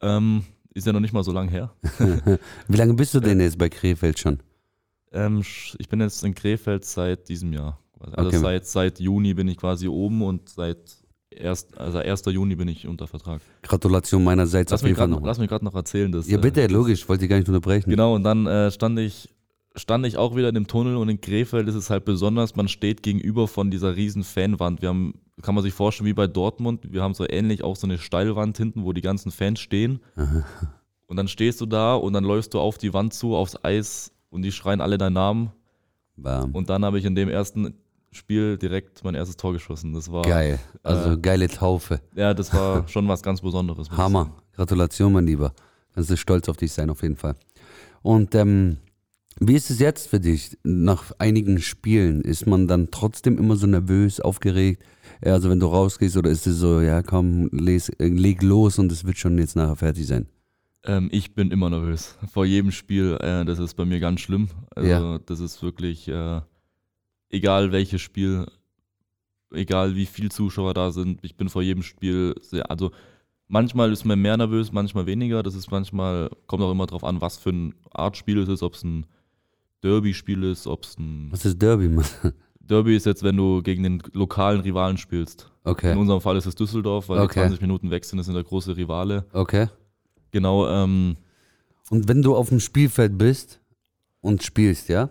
Ähm, 0.02 0.42
ist 0.74 0.84
ja 0.84 0.92
noch 0.92 0.98
nicht 0.98 1.12
mal 1.12 1.22
so 1.22 1.30
lange 1.30 1.52
her. 1.52 1.72
Wie 2.66 2.76
lange 2.76 2.94
bist 2.94 3.14
du 3.14 3.20
denn 3.20 3.38
jetzt 3.38 3.56
bei 3.56 3.68
Krefeld 3.68 4.18
schon? 4.18 4.40
Ähm, 5.12 5.44
ich 5.78 5.88
bin 5.88 6.00
jetzt 6.00 6.24
in 6.24 6.34
Krefeld 6.34 6.84
seit 6.84 7.28
diesem 7.28 7.52
Jahr. 7.52 7.78
Also 8.00 8.28
Okay. 8.28 8.38
seit, 8.38 8.67
seit 8.67 9.00
Juni 9.00 9.35
bin 9.35 9.49
ich 9.49 9.57
quasi 9.57 9.88
oben 9.88 10.23
und 10.23 10.49
seit 10.49 10.78
erst, 11.31 11.76
also 11.78 11.99
1. 11.99 12.23
Juni 12.26 12.55
bin 12.57 12.69
ich 12.69 12.87
unter 12.87 13.07
Vertrag. 13.07 13.40
Gratulation 13.62 14.25
meinerseits 14.25 14.71
Lass 14.71 14.81
auf 14.81 14.85
mich 14.85 14.90
jeden 14.90 14.99
Fall 14.99 15.09
gerade 15.09 15.21
noch. 15.21 15.26
lass 15.26 15.38
mich 15.38 15.49
grad 15.49 15.62
noch 15.62 15.75
erzählen. 15.75 16.11
Das, 16.12 16.28
Ja, 16.28 16.38
äh, 16.38 16.40
bitte, 16.40 16.67
logisch, 16.69 17.09
wollte 17.09 17.25
ich 17.25 17.31
gar 17.31 17.38
nicht 17.38 17.49
unterbrechen. 17.49 17.90
Genau, 17.90 18.14
und 18.14 18.23
dann 18.25 18.47
äh, 18.47 18.71
stand, 18.71 18.99
ich, 18.99 19.28
stand 19.76 20.07
ich 20.07 20.17
auch 20.17 20.35
wieder 20.37 20.49
in 20.49 20.55
dem 20.55 20.67
Tunnel 20.67 20.97
und 20.97 21.09
in 21.09 21.21
Krefeld 21.21 21.69
ist 21.69 21.75
es 21.75 21.90
halt 21.90 22.05
besonders, 22.05 22.57
man 22.57 22.69
steht 22.69 23.02
gegenüber 23.02 23.47
von 23.49 23.71
dieser 23.71 23.95
riesen 23.97 24.25
Fanwand. 24.25 24.83
Wir 24.83 24.88
haben, 24.88 25.14
kann 25.43 25.55
man 25.55 25.62
sich 25.62 25.75
vorstellen, 25.75 26.07
wie 26.09 26.14
bei 26.14 26.26
Dortmund, 26.26 26.93
wir 26.93 27.02
haben 27.02 27.14
so 27.14 27.25
ähnlich 27.28 27.62
auch 27.62 27.76
so 27.76 27.87
eine 27.87 27.99
Steilwand 27.99 28.57
hinten, 28.57 28.85
wo 28.85 28.93
die 28.93 29.02
ganzen 29.02 29.31
Fans 29.31 29.61
stehen. 29.61 30.00
Und 31.07 31.17
dann 31.17 31.28
stehst 31.28 31.61
du 31.61 31.67
da 31.67 31.95
und 31.95 32.12
dann 32.12 32.25
läufst 32.25 32.55
du 32.55 32.61
auf 32.61 32.78
die 32.78 32.93
Wand 32.95 33.14
zu, 33.14 33.35
aufs 33.37 33.57
Eis 33.64 34.12
und 34.31 34.43
die 34.43 34.52
schreien 34.52 34.81
alle 34.81 34.99
deinen 34.99 35.14
Namen. 35.14 35.52
Bam. 36.17 36.50
Und 36.55 36.69
dann 36.69 36.85
habe 36.85 36.99
ich 36.99 37.05
in 37.05 37.14
dem 37.14 37.28
ersten 37.28 37.75
Spiel 38.10 38.56
direkt 38.58 39.04
mein 39.04 39.14
erstes 39.14 39.36
Tor 39.36 39.52
geschossen. 39.52 39.92
Das 39.92 40.10
war, 40.10 40.22
Geil. 40.22 40.58
Also 40.82 41.12
Äh, 41.12 41.16
geile 41.18 41.48
Taufe. 41.48 42.00
ja, 42.14 42.32
das 42.34 42.52
war 42.54 42.86
schon 42.88 43.06
was 43.08 43.22
ganz 43.22 43.40
Besonderes. 43.40 43.90
Hammer. 43.90 44.32
Gratulation, 44.54 45.12
mein 45.12 45.26
Lieber. 45.26 45.52
Kannst 45.94 46.10
du 46.10 46.16
stolz 46.16 46.48
auf 46.48 46.56
dich 46.56 46.72
sein, 46.72 46.90
auf 46.90 47.02
jeden 47.02 47.16
Fall. 47.16 47.34
Und 48.02 48.34
ähm, 48.34 48.78
wie 49.40 49.54
ist 49.54 49.70
es 49.70 49.78
jetzt 49.78 50.08
für 50.08 50.20
dich 50.20 50.56
nach 50.64 51.12
einigen 51.18 51.60
Spielen? 51.60 52.22
Ist 52.22 52.46
man 52.46 52.66
dann 52.66 52.90
trotzdem 52.90 53.38
immer 53.38 53.56
so 53.56 53.66
nervös, 53.66 54.20
aufgeregt? 54.20 54.82
Also 55.22 55.50
wenn 55.50 55.60
du 55.60 55.66
rausgehst 55.66 56.16
oder 56.16 56.30
ist 56.30 56.46
es 56.46 56.56
so, 56.58 56.80
ja 56.80 57.02
komm, 57.02 57.48
les, 57.52 57.90
leg 57.98 58.42
los 58.42 58.78
und 58.78 58.90
es 58.90 59.04
wird 59.04 59.18
schon 59.18 59.38
jetzt 59.38 59.54
nachher 59.56 59.76
fertig 59.76 60.06
sein? 60.06 60.26
Ähm, 60.84 61.08
ich 61.12 61.34
bin 61.34 61.50
immer 61.50 61.70
nervös. 61.70 62.16
Vor 62.32 62.44
jedem 62.46 62.70
Spiel, 62.70 63.16
äh, 63.20 63.44
das 63.44 63.58
ist 63.58 63.74
bei 63.74 63.84
mir 63.84 64.00
ganz 64.00 64.20
schlimm. 64.20 64.48
Also 64.74 64.88
Ja. 64.88 65.18
das 65.18 65.40
ist 65.40 65.62
wirklich, 65.62 66.08
äh, 66.08 66.40
egal 67.30 67.73
welches 67.73 68.00
Spiel, 68.00 68.47
egal 69.52 69.94
wie 69.97 70.06
viel 70.06 70.30
Zuschauer 70.30 70.75
da 70.75 70.90
sind, 70.90 71.20
ich 71.23 71.37
bin 71.37 71.49
vor 71.49 71.62
jedem 71.62 71.82
Spiel 71.82 72.35
sehr, 72.40 72.70
also 72.70 72.90
manchmal 73.47 73.92
ist 73.92 74.04
man 74.04 74.20
mehr 74.20 74.37
nervös, 74.37 74.73
manchmal 74.73 75.06
weniger. 75.06 75.42
Das 75.42 75.54
ist 75.54 75.70
manchmal, 75.70 76.30
kommt 76.47 76.62
auch 76.62 76.70
immer 76.73 76.87
drauf 76.87 77.04
an, 77.04 77.20
was 77.20 77.38
für 77.38 77.50
ein 77.50 77.75
Art 77.90 78.16
Spiel 78.16 78.38
es 78.38 78.49
ist, 78.49 78.62
ob 78.62 78.75
es 78.75 78.85
ein 78.85 79.06
Derby-Spiel 79.82 80.42
ist, 80.44 80.66
ob 80.66 80.85
es 80.85 80.99
ein 80.99 81.28
Was 81.30 81.44
ist 81.44 81.61
Derby, 81.62 81.88
Mann? 81.88 82.04
Derby 82.61 82.97
ist 82.97 83.06
jetzt, 83.06 83.23
wenn 83.23 83.37
du 83.37 83.62
gegen 83.62 83.82
den 83.82 84.02
lokalen 84.12 84.61
Rivalen 84.61 84.99
spielst. 84.99 85.50
In 85.64 85.70
Okay, 85.70 85.94
unserem 85.97 86.20
Fall 86.20 86.37
ist 86.37 86.47
es 86.47 86.54
Düsseldorf, 86.54 87.08
weil 87.08 87.18
Okay. 87.20 87.35
die 87.40 87.47
20 87.49 87.61
Minuten 87.62 87.90
weg 87.90 88.04
sind, 88.04 88.16
das 88.18 88.26
sind 88.26 88.35
der 88.35 88.44
große 88.44 88.76
Rivale. 88.76 89.25
okay. 89.32 89.68
Genau, 90.30 90.68
ähm, 90.68 91.16
Und 91.88 92.06
wenn 92.08 92.20
du 92.20 92.37
auf 92.37 92.50
dem 92.50 92.61
Spielfeld 92.61 93.16
bist 93.16 93.61
und 94.20 94.42
spielst, 94.42 94.90
ja, 94.90 95.08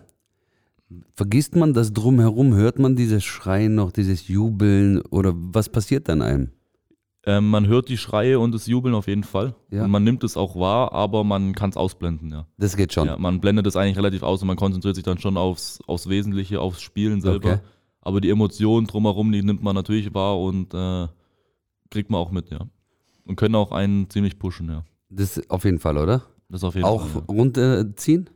vergisst 1.13 1.56
man 1.56 1.74
das 1.74 1.94
drumherum? 1.94 2.53
Hört 2.53 2.79
man 2.79 2.96
dieses 2.96 3.24
Schreien 3.24 3.75
noch, 3.75 3.91
dieses 3.91 4.27
Jubeln 4.27 5.01
oder 5.01 5.34
was 5.36 5.70
passiert 5.70 6.08
dann 6.10 6.22
einem? 6.22 6.51
Ähm, 7.25 7.50
man 7.50 7.67
hört 7.67 7.89
die 7.89 7.98
Schreie 7.98 8.39
und 8.39 8.53
das 8.53 8.67
Jubeln 8.67 8.96
auf 8.96 9.08
jeden 9.08 9.25
Fall. 9.25 9.53
Ja. 9.70 9.84
Und 9.84 9.91
man 9.91 10.03
nimmt 10.06 10.24
es 10.24 10.38
auch 10.38 10.56
wahr, 10.56 10.94
aber 10.94 11.25
man 11.25 11.53
kann 11.56 11.72
es 11.72 11.75
ausblenden, 11.75 12.32
ja. 12.32 12.48
Das 12.58 12.77
geht 12.77 12.94
schon. 12.94 13.08
ja. 13.08 13.17
Man 13.17 13.41
blendet 13.41 13.67
es 13.67 13.75
eigentlich 13.75 13.98
relativ 13.98 14.24
aus 14.24 14.41
und 14.41 14.48
man 14.48 14.56
konzentriert 14.56 14.96
sich 14.96 15.03
dann 15.03 15.17
schon 15.17 15.36
aufs, 15.36 15.79
aufs 15.88 16.08
Wesentliche, 16.08 16.62
aufs 16.62 16.82
Spielen 16.82 17.20
selber. 17.20 17.53
Okay. 17.56 17.60
Aber 18.00 18.22
die 18.22 18.29
Emotionen 18.29 18.88
drumherum, 18.88 19.30
die 19.34 19.43
nimmt 19.43 19.62
man 19.62 19.76
natürlich 19.76 20.13
wahr 20.13 20.39
und 20.39 20.73
äh, 20.73 21.08
kriegt 21.89 22.10
man 22.10 22.21
auch 22.21 22.32
mit, 22.32 22.50
ja. 22.50 22.62
Und 23.26 23.36
können 23.36 23.56
auch 23.56 23.73
einen 23.73 24.10
ziemlich 24.10 24.39
pushen, 24.39 24.69
ja. 24.69 24.86
Das 25.10 25.41
auf 25.50 25.65
jeden 25.65 25.80
Fall, 25.80 25.97
oder? 25.97 26.23
Das 26.47 26.63
auf 26.63 26.76
jeden 26.76 26.86
Auch 26.88 27.06
Fall. 27.06 27.23
Ja. 27.28 27.36
runterziehen? 27.36 28.30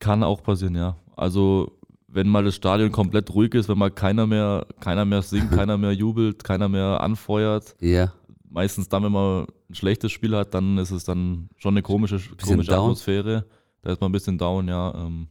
Kann 0.00 0.22
auch 0.22 0.42
passieren, 0.42 0.74
ja. 0.74 0.96
Also 1.16 1.72
wenn 2.08 2.28
mal 2.28 2.44
das 2.44 2.54
Stadion 2.54 2.92
komplett 2.92 3.34
ruhig 3.34 3.54
ist, 3.54 3.68
wenn 3.68 3.76
mal 3.78 3.90
keiner 3.90 4.26
mehr, 4.26 4.66
keiner 4.80 5.04
mehr 5.04 5.22
singt, 5.22 5.50
keiner 5.52 5.76
mehr 5.76 5.92
jubelt, 5.92 6.44
keiner 6.44 6.68
mehr 6.68 7.00
anfeuert, 7.00 7.74
Ja. 7.80 8.12
meistens 8.48 8.88
dann, 8.88 9.02
wenn 9.02 9.12
man 9.12 9.46
ein 9.68 9.74
schlechtes 9.74 10.12
Spiel 10.12 10.36
hat, 10.36 10.54
dann 10.54 10.78
ist 10.78 10.92
es 10.92 11.04
dann 11.04 11.48
schon 11.56 11.74
eine 11.74 11.82
komische, 11.82 12.20
komische 12.42 12.70
down. 12.70 12.84
Atmosphäre. 12.84 13.44
Da 13.82 13.92
ist 13.92 14.00
man 14.00 14.10
ein 14.10 14.12
bisschen 14.12 14.38
down, 14.38 14.68
ja. 14.68 14.94
Ähm, 14.94 15.26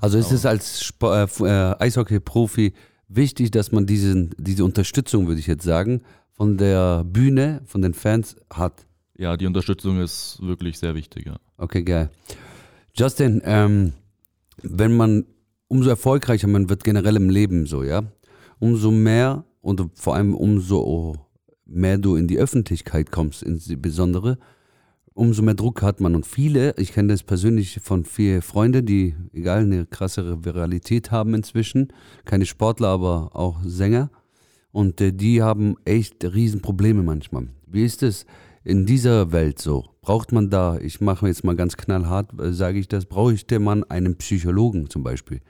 Also 0.00 0.16
ist 0.18 0.30
es 0.32 0.46
als 0.46 0.80
Sp 0.86 1.02
äh, 1.10 1.24
äh, 1.24 1.74
Eishockey-Profi 1.80 2.72
wichtig, 3.08 3.50
dass 3.50 3.72
man 3.72 3.86
diesen, 3.86 4.34
diese 4.38 4.64
Unterstützung, 4.64 5.26
würde 5.26 5.40
ich 5.40 5.46
jetzt 5.48 5.64
sagen, 5.64 6.02
von 6.32 6.56
der 6.56 7.04
Bühne, 7.04 7.60
von 7.66 7.82
den 7.82 7.92
Fans 7.94 8.36
hat. 8.52 8.86
ja, 9.18 9.36
die 9.36 9.46
Unterstützung 9.46 10.00
ist 10.00 10.38
wirklich 10.40 10.78
sehr 10.78 10.94
wichtig, 10.94 11.26
ja. 11.26 11.36
Okay, 11.58 11.82
geil. 11.82 12.08
Justin, 12.94 13.42
ähm, 13.44 13.92
wenn 14.62 14.96
man, 14.96 15.24
umso 15.68 15.90
erfolgreicher 15.90 16.48
man 16.48 16.68
wird 16.68 16.84
generell 16.84 17.16
im 17.16 17.30
Leben 17.30 17.66
so, 17.66 17.82
ja, 17.82 18.02
umso 18.58 18.90
mehr 18.90 19.44
und 19.60 19.82
vor 19.94 20.14
allem 20.14 20.34
umso 20.34 21.16
mehr 21.64 21.98
du 21.98 22.16
in 22.16 22.26
die 22.26 22.38
Öffentlichkeit 22.38 23.10
kommst, 23.10 23.42
insbesondere, 23.42 24.38
umso 25.14 25.42
mehr 25.42 25.54
Druck 25.54 25.82
hat 25.82 26.00
man. 26.00 26.14
Und 26.14 26.26
viele, 26.26 26.74
ich 26.76 26.92
kenne 26.92 27.12
das 27.12 27.22
persönlich 27.22 27.80
von 27.82 28.04
vier 28.04 28.42
Freunden, 28.42 28.86
die, 28.86 29.14
egal, 29.32 29.60
eine 29.60 29.86
krassere 29.86 30.44
Viralität 30.44 31.10
haben 31.10 31.34
inzwischen, 31.34 31.92
keine 32.24 32.46
Sportler, 32.46 32.88
aber 32.88 33.36
auch 33.36 33.60
Sänger. 33.64 34.10
Und 34.72 35.00
äh, 35.00 35.12
die 35.12 35.42
haben 35.42 35.76
echt 35.84 36.24
Riesenprobleme 36.24 37.02
manchmal. 37.02 37.48
Wie 37.66 37.84
ist 37.84 38.02
es 38.02 38.24
in 38.64 38.86
dieser 38.86 39.32
Welt 39.32 39.58
so? 39.58 39.89
Braucht 40.02 40.32
man 40.32 40.48
da, 40.48 40.78
ich 40.78 41.00
mache 41.00 41.26
jetzt 41.26 41.44
mal 41.44 41.56
ganz 41.56 41.76
knallhart, 41.76 42.38
äh, 42.40 42.52
sage 42.52 42.78
ich 42.78 42.88
das, 42.88 43.06
bräuchte 43.06 43.58
man 43.58 43.84
einen 43.84 44.16
Psychologen 44.16 44.88
zum 44.88 45.02
Beispiel? 45.02 45.40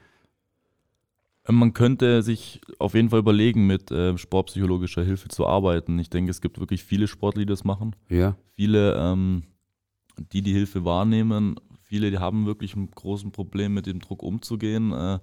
Ähm, 1.47 1.55
Man 1.55 1.73
könnte 1.73 2.21
sich 2.21 2.61
auf 2.79 2.93
jeden 2.93 3.09
Fall 3.09 3.19
überlegen, 3.19 3.65
mit 3.65 3.91
äh, 3.91 4.17
sportpsychologischer 4.17 5.03
Hilfe 5.03 5.29
zu 5.29 5.47
arbeiten. 5.47 5.97
Ich 5.99 6.09
denke, 6.09 6.31
es 6.31 6.41
gibt 6.41 6.59
wirklich 6.59 6.83
viele 6.83 7.07
Sportler, 7.07 7.41
die 7.41 7.45
das 7.45 7.63
machen. 7.63 7.95
Ja, 8.09 8.35
Viele, 8.55 8.95
ähm, 8.97 9.43
die 10.33 10.41
die 10.41 10.53
Hilfe 10.53 10.83
wahrnehmen, 10.85 11.55
viele 11.81 12.11
die 12.11 12.19
haben 12.19 12.45
wirklich 12.45 12.75
ein 12.75 12.91
großes 12.91 13.31
Problem, 13.31 13.73
mit 13.73 13.85
dem 13.85 13.99
Druck 13.99 14.21
umzugehen. 14.21 14.91
Äh, 14.91 15.19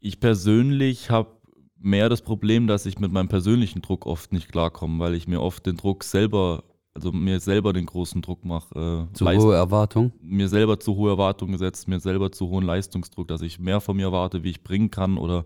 ich 0.00 0.20
persönlich 0.20 1.10
habe 1.10 1.30
mehr 1.78 2.08
das 2.08 2.22
Problem, 2.22 2.66
dass 2.66 2.86
ich 2.86 2.98
mit 2.98 3.12
meinem 3.12 3.28
persönlichen 3.28 3.82
Druck 3.82 4.06
oft 4.06 4.32
nicht 4.32 4.50
klarkomme, 4.52 4.98
weil 4.98 5.14
ich 5.14 5.26
mir 5.26 5.40
oft 5.40 5.66
den 5.66 5.76
Druck 5.76 6.04
selber, 6.04 6.64
also 6.94 7.10
mir 7.12 7.40
selber 7.40 7.72
den 7.72 7.86
großen 7.86 8.22
Druck 8.22 8.44
mache. 8.44 9.08
Äh, 9.10 9.14
zu 9.14 9.24
Leist- 9.24 9.42
hohe 9.44 9.54
Erwartung. 9.56 10.12
mir 10.22 10.48
selber 10.48 10.78
zu 10.78 10.94
hohe 10.94 11.10
Erwartungen 11.10 11.52
gesetzt, 11.52 11.88
mir 11.88 11.98
selber 12.00 12.30
zu 12.30 12.48
hohen 12.48 12.64
Leistungsdruck, 12.64 13.26
dass 13.28 13.42
ich 13.42 13.58
mehr 13.58 13.80
von 13.80 13.96
mir 13.96 14.04
erwarte, 14.06 14.44
wie 14.44 14.50
ich 14.50 14.62
bringen 14.62 14.90
kann 14.90 15.18
oder 15.18 15.44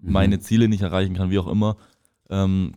Mhm. 0.00 0.12
meine 0.12 0.38
Ziele 0.40 0.68
nicht 0.68 0.82
erreichen 0.82 1.14
kann, 1.14 1.30
wie 1.30 1.38
auch 1.38 1.48
immer. 1.48 1.76
Ähm, 2.30 2.72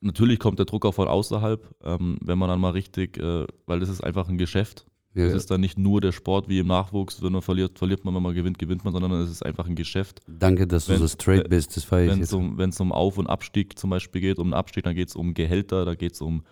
natürlich 0.00 0.38
kommt 0.38 0.58
der 0.58 0.66
Druck 0.66 0.84
auch 0.84 0.92
von 0.94 1.08
außerhalb, 1.08 1.64
ähm, 1.84 2.18
wenn 2.22 2.38
man 2.38 2.48
dann 2.48 2.60
mal 2.60 2.70
richtig, 2.72 3.18
äh, 3.18 3.46
weil 3.66 3.80
das 3.80 3.88
ist 3.88 4.02
einfach 4.02 4.28
ein 4.28 4.36
Geschäft. 4.36 4.84
Ja, 5.14 5.24
Es 5.24 5.32
ist 5.32 5.50
dann 5.50 5.62
nicht 5.62 5.78
nur 5.78 6.02
der 6.02 6.12
Sport 6.12 6.46
wie 6.46 6.58
im 6.58 6.66
Nachwuchs, 6.66 7.22
wenn 7.22 7.32
man 7.32 7.40
verliert, 7.40 7.78
verliert 7.78 8.04
man, 8.04 8.14
wenn 8.14 8.22
man 8.22 8.34
gewinnt, 8.34 8.58
gewinnt 8.58 8.84
man, 8.84 8.92
sondern 8.92 9.12
es 9.12 9.30
ist 9.30 9.46
einfach 9.46 9.66
ein 9.66 9.74
Geschäft. 9.74 10.20
danke, 10.26 10.66
dass 10.66 10.86
du 10.86 10.92
wenn- 10.92 10.98
so 10.98 11.08
straight 11.08 11.46
äh, 11.46 11.48
bist, 11.48 11.74
das 11.74 11.84
feiere 11.84 12.12
ich 12.12 12.12
Wenn 12.58 12.68
es 12.70 12.80
um, 12.80 12.90
um 12.90 12.92
Auf- 12.92 13.16
und 13.16 13.26
Abstieg 13.28 13.78
zum 13.78 13.88
Beispiel 13.90 14.20
geht, 14.20 14.38
um 14.38 14.48
einen 14.48 14.54
Abstieg, 14.54 14.84
dann 14.84 14.94
geht 14.94 15.08
es 15.08 15.16
um 15.16 15.32
Gehälter, 15.32 15.86
da 15.86 15.94
geht 15.94 16.12
es 16.12 16.20
um 16.20 16.42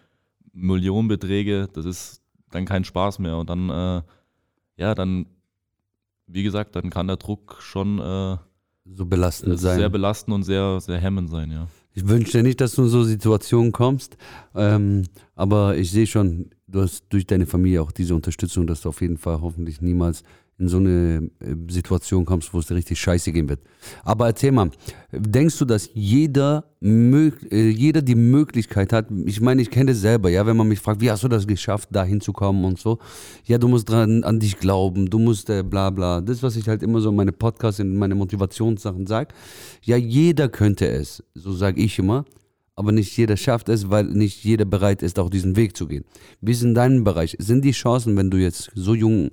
Millionenbeträge, 0.54 1.68
das 1.72 1.84
ist 1.84 2.22
dann 2.50 2.64
kein 2.64 2.84
Spaß 2.84 3.18
mehr. 3.18 3.36
Und 3.36 3.50
dann, 3.50 3.68
äh, 3.68 4.02
ja, 4.76 4.94
dann, 4.94 5.26
wie 6.26 6.42
gesagt, 6.42 6.76
dann 6.76 6.90
kann 6.90 7.06
der 7.06 7.16
Druck 7.16 7.56
schon 7.60 7.98
äh, 7.98 8.36
so 8.92 9.06
belastend 9.06 9.54
es 9.54 9.62
sein. 9.62 9.78
sehr 9.78 9.88
belastend 9.88 10.34
und 10.34 10.42
sehr, 10.44 10.80
sehr 10.80 10.98
hemmend 10.98 11.30
sein, 11.30 11.50
ja. 11.50 11.68
Ich 11.96 12.08
wünsche 12.08 12.32
dir 12.32 12.42
nicht, 12.42 12.60
dass 12.60 12.74
du 12.74 12.82
in 12.82 12.88
so 12.88 13.04
Situationen 13.04 13.70
kommst, 13.70 14.16
ähm, 14.54 15.04
aber 15.36 15.76
ich 15.76 15.92
sehe 15.92 16.08
schon, 16.08 16.50
du 16.66 16.82
hast 16.82 17.04
durch 17.10 17.24
deine 17.24 17.46
Familie 17.46 17.82
auch 17.82 17.92
diese 17.92 18.16
Unterstützung, 18.16 18.66
dass 18.66 18.80
du 18.80 18.88
auf 18.88 19.00
jeden 19.00 19.16
Fall 19.16 19.40
hoffentlich 19.40 19.80
niemals 19.80 20.24
in 20.58 20.68
so 20.68 20.76
eine 20.76 21.30
äh, 21.40 21.54
Situation 21.68 22.24
kommst, 22.24 22.54
wo 22.54 22.60
es 22.60 22.66
dir 22.66 22.76
richtig 22.76 23.00
scheiße 23.00 23.32
gehen 23.32 23.48
wird. 23.48 23.60
Aber 24.04 24.26
erzähl 24.26 24.52
mal, 24.52 24.70
denkst 25.10 25.58
du, 25.58 25.64
dass 25.64 25.90
jeder, 25.94 26.64
äh, 26.80 27.68
jeder 27.68 28.02
die 28.02 28.14
Möglichkeit 28.14 28.92
hat, 28.92 29.06
ich 29.24 29.40
meine, 29.40 29.62
ich 29.62 29.70
kenne 29.70 29.92
das 29.92 30.00
selber, 30.00 30.30
ja, 30.30 30.46
wenn 30.46 30.56
man 30.56 30.68
mich 30.68 30.78
fragt, 30.78 31.00
wie 31.00 31.10
hast 31.10 31.24
du 31.24 31.28
das 31.28 31.46
geschafft, 31.46 31.88
da 31.90 32.04
hinzukommen 32.04 32.64
und 32.64 32.78
so, 32.78 32.98
ja, 33.44 33.58
du 33.58 33.66
musst 33.66 33.88
dran 33.88 34.22
an 34.22 34.38
dich 34.38 34.58
glauben, 34.58 35.10
du 35.10 35.18
musst 35.18 35.50
äh, 35.50 35.64
bla 35.64 35.90
bla, 35.90 36.20
das, 36.20 36.42
was 36.42 36.54
ich 36.54 36.68
halt 36.68 36.82
immer 36.84 37.00
so 37.00 37.10
in 37.10 37.16
meine 37.16 37.32
Podcasts, 37.32 37.80
in 37.80 37.96
meine 37.96 38.14
Motivationssachen 38.14 39.06
sage, 39.06 39.34
ja, 39.82 39.96
jeder 39.96 40.48
könnte 40.48 40.86
es, 40.86 41.24
so 41.34 41.52
sage 41.52 41.80
ich 41.80 41.98
immer, 41.98 42.24
aber 42.76 42.92
nicht 42.92 43.16
jeder 43.16 43.36
schafft 43.36 43.68
es, 43.68 43.90
weil 43.90 44.04
nicht 44.04 44.44
jeder 44.44 44.64
bereit 44.64 45.02
ist, 45.02 45.18
auch 45.18 45.30
diesen 45.30 45.56
Weg 45.56 45.76
zu 45.76 45.86
gehen. 45.86 46.04
Wie 46.40 46.52
ist 46.52 46.62
in 46.62 46.74
deinem 46.74 47.04
Bereich? 47.04 47.36
Sind 47.38 47.64
die 47.64 47.72
Chancen, 47.72 48.16
wenn 48.16 48.30
du 48.30 48.36
jetzt 48.36 48.70
so 48.74 48.94
jung 48.94 49.30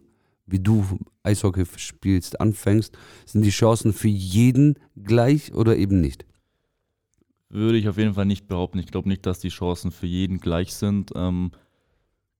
wie 0.52 0.60
du 0.60 0.86
Eishockey 1.24 1.66
spielst, 1.78 2.40
anfängst, 2.40 2.98
sind 3.26 3.44
die 3.44 3.50
Chancen 3.50 3.94
für 3.94 4.08
jeden 4.08 4.76
gleich 4.96 5.54
oder 5.54 5.78
eben 5.78 6.02
nicht? 6.02 6.26
Würde 7.50 7.78
ich 7.78 7.90
auf 7.90 7.98
jeden 7.98 8.14
Fall 8.14 8.26
nicht 8.26 8.48
behaupten. 8.48 8.80
Ich 8.80 8.88
glaube 8.88 9.10
nicht, 9.10 9.26
dass 9.26 9.40
die 9.40 9.50
Chancen 9.50 9.92
für 9.92 10.08
jeden 10.08 10.40
gleich 10.40 10.74
sind. 10.74 11.12
Ähm, 11.16 11.52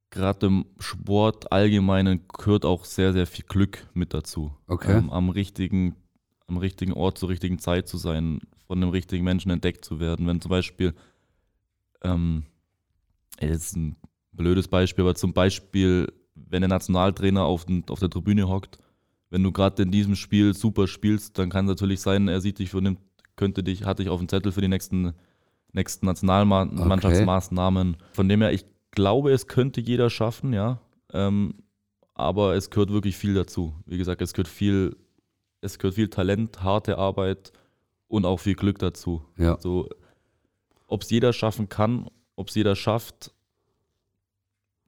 Gerade 0.10 0.48
im 0.48 0.66
Sport 0.80 1.52
allgemeinen 1.54 2.22
gehört 2.28 2.66
auch 2.66 2.84
sehr, 2.84 3.14
sehr 3.14 3.26
viel 3.26 3.46
Glück 3.46 3.88
mit 3.94 4.14
dazu. 4.14 4.52
Okay. 4.68 4.98
Ähm, 4.98 5.10
am, 5.10 5.30
richtigen, 5.30 5.96
am 6.48 6.58
richtigen 6.58 6.94
Ort 6.94 7.18
zur 7.18 7.30
richtigen 7.30 7.60
Zeit 7.60 7.88
zu 7.88 7.98
sein, 7.98 8.40
von 8.68 8.80
dem 8.80 8.90
richtigen 8.90 9.24
Menschen 9.24 9.52
entdeckt 9.52 9.86
zu 9.86 10.00
werden. 10.00 10.28
Wenn 10.28 10.42
zum 10.42 10.50
Beispiel, 10.50 10.94
ähm, 12.04 12.44
jetzt 13.40 13.76
ein 13.76 13.96
blödes 14.34 14.68
Beispiel, 14.68 15.04
aber 15.04 15.16
zum 15.16 15.34
Beispiel, 15.34 16.12
wenn 16.50 16.62
der 16.62 16.70
Nationaltrainer 16.70 17.44
auf, 17.44 17.66
den, 17.66 17.84
auf 17.90 18.00
der 18.00 18.10
Tribüne 18.10 18.48
hockt, 18.48 18.78
wenn 19.30 19.44
du 19.44 19.52
gerade 19.52 19.84
in 19.84 19.92
diesem 19.92 20.16
Spiel 20.16 20.54
super 20.54 20.88
spielst, 20.88 21.40
dann 21.40 21.50
kann 21.50 21.66
es 21.66 21.70
natürlich 21.70 22.02
sein, 22.02 22.28
er 22.28 22.42
sieht 22.42 22.60
dich 22.60 22.72
den, 22.72 22.98
könnte 23.36 23.64
dich, 23.64 23.86
hat 23.86 24.00
dich 24.00 24.10
auf 24.10 24.20
dem 24.20 24.28
Zettel 24.28 24.52
für 24.52 24.62
die 24.62 24.68
nächsten, 24.68 25.14
nächsten 25.72 26.06
Nationalmannschaftsmaßnahmen. 26.06 27.98
Von 28.12 28.30
dem 28.30 28.42
her, 28.42 28.52
ich 28.52 28.66
glaube, 28.92 29.32
es 29.32 29.48
könnte 29.48 29.82
jeder 29.82 30.10
schaffen, 30.10 30.54
ja. 30.54 30.80
Ähm, 31.14 31.56
aber 32.14 32.56
es 32.56 32.70
gehört 32.70 32.92
wirklich 32.92 33.18
viel 33.18 33.34
dazu. 33.34 33.74
Wie 33.86 33.98
gesagt, 33.98 34.22
es 34.22 34.34
gehört 34.34 34.50
viel, 34.50 34.98
es 35.62 35.80
gehört 35.80 35.96
viel 35.96 36.10
Talent, 36.10 36.62
harte 36.62 36.98
Arbeit 36.98 37.54
und 38.08 38.26
auch 38.26 38.40
viel 38.40 38.56
Glück 38.56 38.80
dazu. 38.80 39.24
Ja. 39.38 39.58
So, 39.60 39.90
ob 40.88 41.04
es 41.04 41.10
jeder 41.10 41.32
schaffen 41.32 41.70
kann, 41.70 42.08
ob 42.36 42.50
es 42.50 42.56
jeder 42.56 42.76
schafft, 42.76 43.34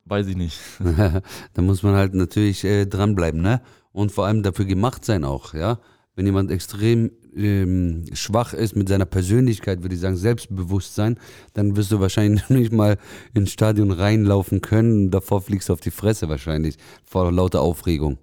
weiß 0.06 0.28
ich 0.28 0.36
nicht. 0.36 0.60
da 1.54 1.62
muss 1.62 1.84
man 1.84 1.96
halt 1.96 2.14
natürlich 2.14 2.64
äh, 2.64 2.86
dranbleiben, 2.86 3.42
ne? 3.42 3.62
Und 3.92 4.12
vor 4.12 4.26
allem 4.26 4.44
dafür 4.44 4.66
gemacht 4.66 5.06
sein 5.06 5.24
auch, 5.24 5.54
ja? 5.54 5.80
Wenn 6.16 6.26
jemand 6.26 6.52
extrem 6.52 7.12
ähm, 7.36 8.06
schwach 8.14 8.54
ist 8.54 8.76
mit 8.76 8.88
seiner 8.88 9.06
Persönlichkeit, 9.06 9.82
würde 9.82 9.96
ich 9.96 10.02
sagen, 10.02 10.16
Selbstbewusstsein, 10.16 11.18
dann 11.54 11.76
wirst 11.76 11.92
du 11.92 12.00
wahrscheinlich 12.00 12.50
nicht 12.50 12.72
mal 12.72 12.98
ins 13.34 13.52
Stadion 13.52 13.92
reinlaufen 13.92 14.62
können. 14.62 15.10
Davor 15.10 15.42
fliegst 15.42 15.70
du 15.70 15.74
auf 15.74 15.82
die 15.82 15.92
Fresse 15.92 16.30
wahrscheinlich, 16.30 16.78
vor 17.04 17.32
lauter 17.32 17.62
Aufregung. 17.62 18.18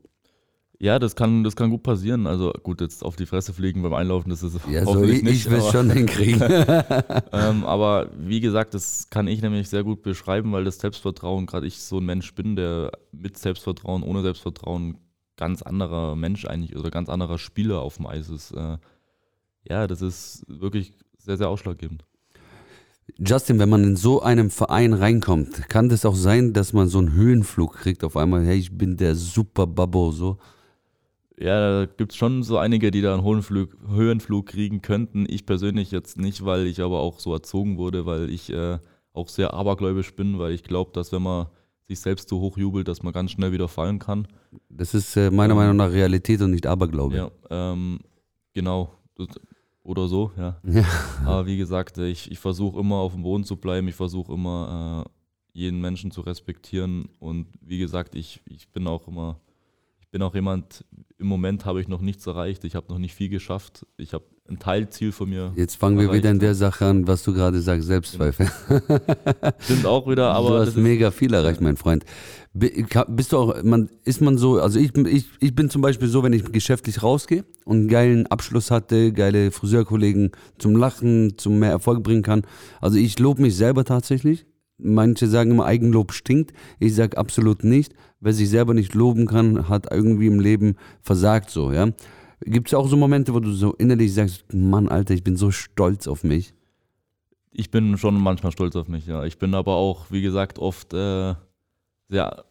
Ja, 0.82 0.98
das 0.98 1.14
kann, 1.14 1.44
das 1.44 1.56
kann 1.56 1.68
gut 1.68 1.82
passieren. 1.82 2.26
Also 2.26 2.52
gut, 2.62 2.80
jetzt 2.80 3.04
auf 3.04 3.14
die 3.14 3.26
Fresse 3.26 3.52
fliegen 3.52 3.82
beim 3.82 3.92
Einlaufen, 3.92 4.30
das 4.30 4.42
ist 4.42 4.58
Ja, 4.70 4.86
so 4.86 5.04
ich, 5.04 5.22
nicht. 5.22 5.34
ich 5.46 5.50
will 5.50 5.60
aber- 5.60 5.70
schon 5.70 5.90
hinkriegen. 5.90 6.40
ähm, 7.32 7.64
aber 7.64 8.08
wie 8.18 8.40
gesagt, 8.40 8.72
das 8.72 9.08
kann 9.10 9.28
ich 9.28 9.42
nämlich 9.42 9.68
sehr 9.68 9.84
gut 9.84 10.00
beschreiben, 10.00 10.52
weil 10.52 10.64
das 10.64 10.78
Selbstvertrauen, 10.78 11.44
gerade 11.44 11.66
ich 11.66 11.80
so 11.82 11.98
ein 11.98 12.06
Mensch 12.06 12.34
bin, 12.34 12.56
der 12.56 12.92
mit 13.12 13.36
Selbstvertrauen, 13.36 14.02
ohne 14.02 14.22
Selbstvertrauen 14.22 14.96
ganz 15.36 15.60
anderer 15.60 16.16
Mensch 16.16 16.46
eigentlich 16.46 16.74
oder 16.76 16.90
ganz 16.90 17.10
anderer 17.10 17.36
Spieler 17.38 17.82
auf 17.82 17.96
dem 17.98 18.06
Eis 18.06 18.30
ist. 18.30 18.52
Äh, 18.52 18.78
ja, 19.68 19.86
das 19.86 20.00
ist 20.00 20.44
wirklich 20.48 20.92
sehr, 21.18 21.36
sehr 21.36 21.50
ausschlaggebend. 21.50 22.04
Justin, 23.18 23.58
wenn 23.58 23.68
man 23.68 23.84
in 23.84 23.96
so 23.96 24.22
einem 24.22 24.48
Verein 24.50 24.94
reinkommt, 24.94 25.68
kann 25.68 25.90
das 25.90 26.06
auch 26.06 26.14
sein, 26.14 26.54
dass 26.54 26.72
man 26.72 26.88
so 26.88 26.98
einen 26.98 27.12
Höhenflug 27.12 27.74
kriegt 27.74 28.02
auf 28.02 28.16
einmal, 28.16 28.46
hey, 28.46 28.56
ich 28.56 28.78
bin 28.78 28.96
der 28.96 29.14
Super 29.14 29.66
Babbo, 29.66 30.10
so. 30.12 30.38
Ja, 31.40 31.80
da 31.80 31.86
gibt 31.86 32.12
es 32.12 32.18
schon 32.18 32.42
so 32.42 32.58
einige, 32.58 32.90
die 32.90 33.00
da 33.00 33.14
einen 33.14 33.24
Höhenflug, 33.24 33.76
Höhenflug 33.88 34.46
kriegen 34.46 34.82
könnten. 34.82 35.24
Ich 35.28 35.46
persönlich 35.46 35.90
jetzt 35.90 36.18
nicht, 36.18 36.44
weil 36.44 36.66
ich 36.66 36.80
aber 36.80 37.00
auch 37.00 37.18
so 37.18 37.32
erzogen 37.32 37.78
wurde, 37.78 38.04
weil 38.04 38.28
ich 38.28 38.50
äh, 38.52 38.78
auch 39.14 39.28
sehr 39.28 39.54
abergläubisch 39.54 40.14
bin, 40.14 40.38
weil 40.38 40.52
ich 40.52 40.62
glaube, 40.62 40.90
dass 40.92 41.12
wenn 41.12 41.22
man 41.22 41.46
sich 41.88 41.98
selbst 42.00 42.28
so 42.28 42.40
hoch 42.40 42.56
jubelt, 42.58 42.86
dass 42.88 43.02
man 43.02 43.12
ganz 43.12 43.30
schnell 43.32 43.52
wieder 43.52 43.68
fallen 43.68 43.98
kann. 43.98 44.28
Das 44.68 44.94
ist 44.94 45.16
äh, 45.16 45.30
meiner 45.30 45.54
Meinung 45.54 45.76
nach 45.76 45.90
Realität 45.90 46.40
und 46.42 46.50
nicht 46.52 46.66
Aberglaube. 46.66 47.16
Ja, 47.16 47.30
ähm, 47.50 47.98
genau. 48.52 48.92
Das- 49.16 49.28
Oder 49.82 50.08
so, 50.08 50.30
ja. 50.36 50.60
Ja. 50.64 50.84
Aber 51.24 51.46
wie 51.46 51.56
gesagt, 51.56 51.96
ich, 51.98 52.30
ich 52.30 52.38
versuche 52.38 52.78
immer 52.78 52.96
auf 52.96 53.14
dem 53.14 53.22
Boden 53.22 53.44
zu 53.44 53.56
bleiben. 53.56 53.88
Ich 53.88 53.94
versuche 53.96 54.32
immer 54.32 55.06
äh, 55.06 55.58
jeden 55.58 55.80
Menschen 55.80 56.10
zu 56.10 56.20
respektieren. 56.20 57.08
Und 57.18 57.46
wie 57.62 57.78
gesagt, 57.78 58.14
ich, 58.14 58.40
ich 58.48 58.68
bin 58.68 58.86
auch 58.86 59.08
immer, 59.08 59.40
bin 60.10 60.22
auch 60.22 60.34
jemand, 60.34 60.84
im 61.18 61.26
Moment 61.26 61.64
habe 61.64 61.80
ich 61.80 61.88
noch 61.88 62.00
nichts 62.00 62.26
erreicht. 62.26 62.64
Ich 62.64 62.74
habe 62.74 62.86
noch 62.88 62.98
nicht 62.98 63.14
viel 63.14 63.28
geschafft. 63.28 63.86
Ich 63.96 64.12
habe 64.12 64.24
ein 64.48 64.58
Teilziel 64.58 65.12
von 65.12 65.28
mir. 65.28 65.52
Jetzt 65.54 65.76
fangen 65.76 65.96
wir 65.96 66.06
erreicht. 66.06 66.18
wieder 66.18 66.30
in 66.30 66.40
der 66.40 66.54
Sache 66.54 66.86
an, 66.86 67.06
was 67.06 67.22
du 67.22 67.32
gerade 67.32 67.60
sagst, 67.60 67.86
Selbstzweifel. 67.86 68.50
Stimmt 69.60 69.86
auch 69.86 70.08
wieder, 70.08 70.30
aber 70.34 70.48
du 70.48 70.58
hast 70.58 70.76
mega 70.76 71.10
viel 71.12 71.32
erreicht, 71.32 71.60
mein 71.60 71.76
Freund. 71.76 72.04
Bist 72.52 73.32
du 73.32 73.36
auch, 73.36 73.62
man, 73.62 73.88
ist 74.04 74.20
man 74.20 74.36
so, 74.36 74.60
also 74.60 74.80
ich, 74.80 74.96
ich, 74.96 75.26
ich 75.38 75.54
bin 75.54 75.70
zum 75.70 75.82
Beispiel 75.82 76.08
so, 76.08 76.24
wenn 76.24 76.32
ich 76.32 76.50
geschäftlich 76.50 77.02
rausgehe 77.02 77.44
und 77.64 77.76
einen 77.76 77.88
geilen 77.88 78.26
Abschluss 78.26 78.72
hatte, 78.72 79.12
geile 79.12 79.52
Friseurkollegen 79.52 80.32
zum 80.58 80.74
Lachen, 80.74 81.38
zum 81.38 81.60
mehr 81.60 81.70
Erfolg 81.70 82.02
bringen 82.02 82.22
kann. 82.22 82.42
Also 82.80 82.98
ich 82.98 83.18
lobe 83.20 83.42
mich 83.42 83.54
selber 83.54 83.84
tatsächlich. 83.84 84.46
Manche 84.82 85.26
sagen 85.26 85.50
immer, 85.52 85.66
Eigenlob 85.66 86.12
stinkt. 86.12 86.52
Ich 86.78 86.94
sage 86.94 87.18
absolut 87.18 87.64
nicht. 87.64 87.94
Wer 88.20 88.32
sich 88.32 88.48
selber 88.50 88.74
nicht 88.74 88.94
loben 88.94 89.26
kann, 89.26 89.68
hat 89.68 89.90
irgendwie 89.90 90.26
im 90.26 90.40
Leben 90.40 90.76
versagt 91.00 91.50
so, 91.50 91.72
ja. 91.72 91.88
Gibt 92.42 92.68
es 92.68 92.74
auch 92.74 92.88
so 92.88 92.96
Momente, 92.96 93.34
wo 93.34 93.40
du 93.40 93.52
so 93.52 93.74
innerlich 93.74 94.14
sagst, 94.14 94.52
Mann, 94.52 94.88
Alter, 94.88 95.14
ich 95.14 95.24
bin 95.24 95.36
so 95.36 95.50
stolz 95.50 96.06
auf 96.08 96.24
mich. 96.24 96.54
ich 97.52 97.70
bin 97.70 97.98
schon 97.98 98.20
manchmal 98.20 98.52
stolz 98.52 98.76
auf 98.76 98.88
mich, 98.88 99.06
ja. 99.06 99.24
Ich 99.24 99.38
bin 99.38 99.54
aber 99.54 99.74
auch, 99.74 100.10
wie 100.10 100.22
gesagt, 100.22 100.58
oft 100.58 100.94
äh, 100.94 101.34
sehr, 102.08 102.44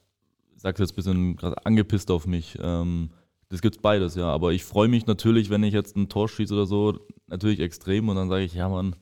ich 0.56 0.62
sag's 0.62 0.80
jetzt 0.80 0.92
ein 0.92 0.96
bisschen 0.96 1.36
gerade 1.36 1.66
angepisst 1.66 2.12
auf 2.12 2.28
mich. 2.28 2.58
Ähm, 2.62 3.10
das 3.50 3.62
gibt's 3.62 3.80
beides, 3.80 4.16
ja. 4.16 4.26
Aber 4.26 4.52
ich 4.52 4.64
freue 4.64 4.88
mich 4.88 5.08
natürlich, 5.08 5.50
wenn 5.50 5.64
ich 5.64 5.74
jetzt 5.74 5.96
ein 5.96 6.10
Tor 6.10 6.30
schieße 6.30 6.54
oder 6.54 6.66
so, 6.66 7.00
natürlich 7.28 7.60
extrem 7.60 8.10
und 8.10 8.16
dann 8.16 8.30
sage 8.30 8.44
ich, 8.44 8.54
ja 8.54 8.70
Mann, 8.70 8.96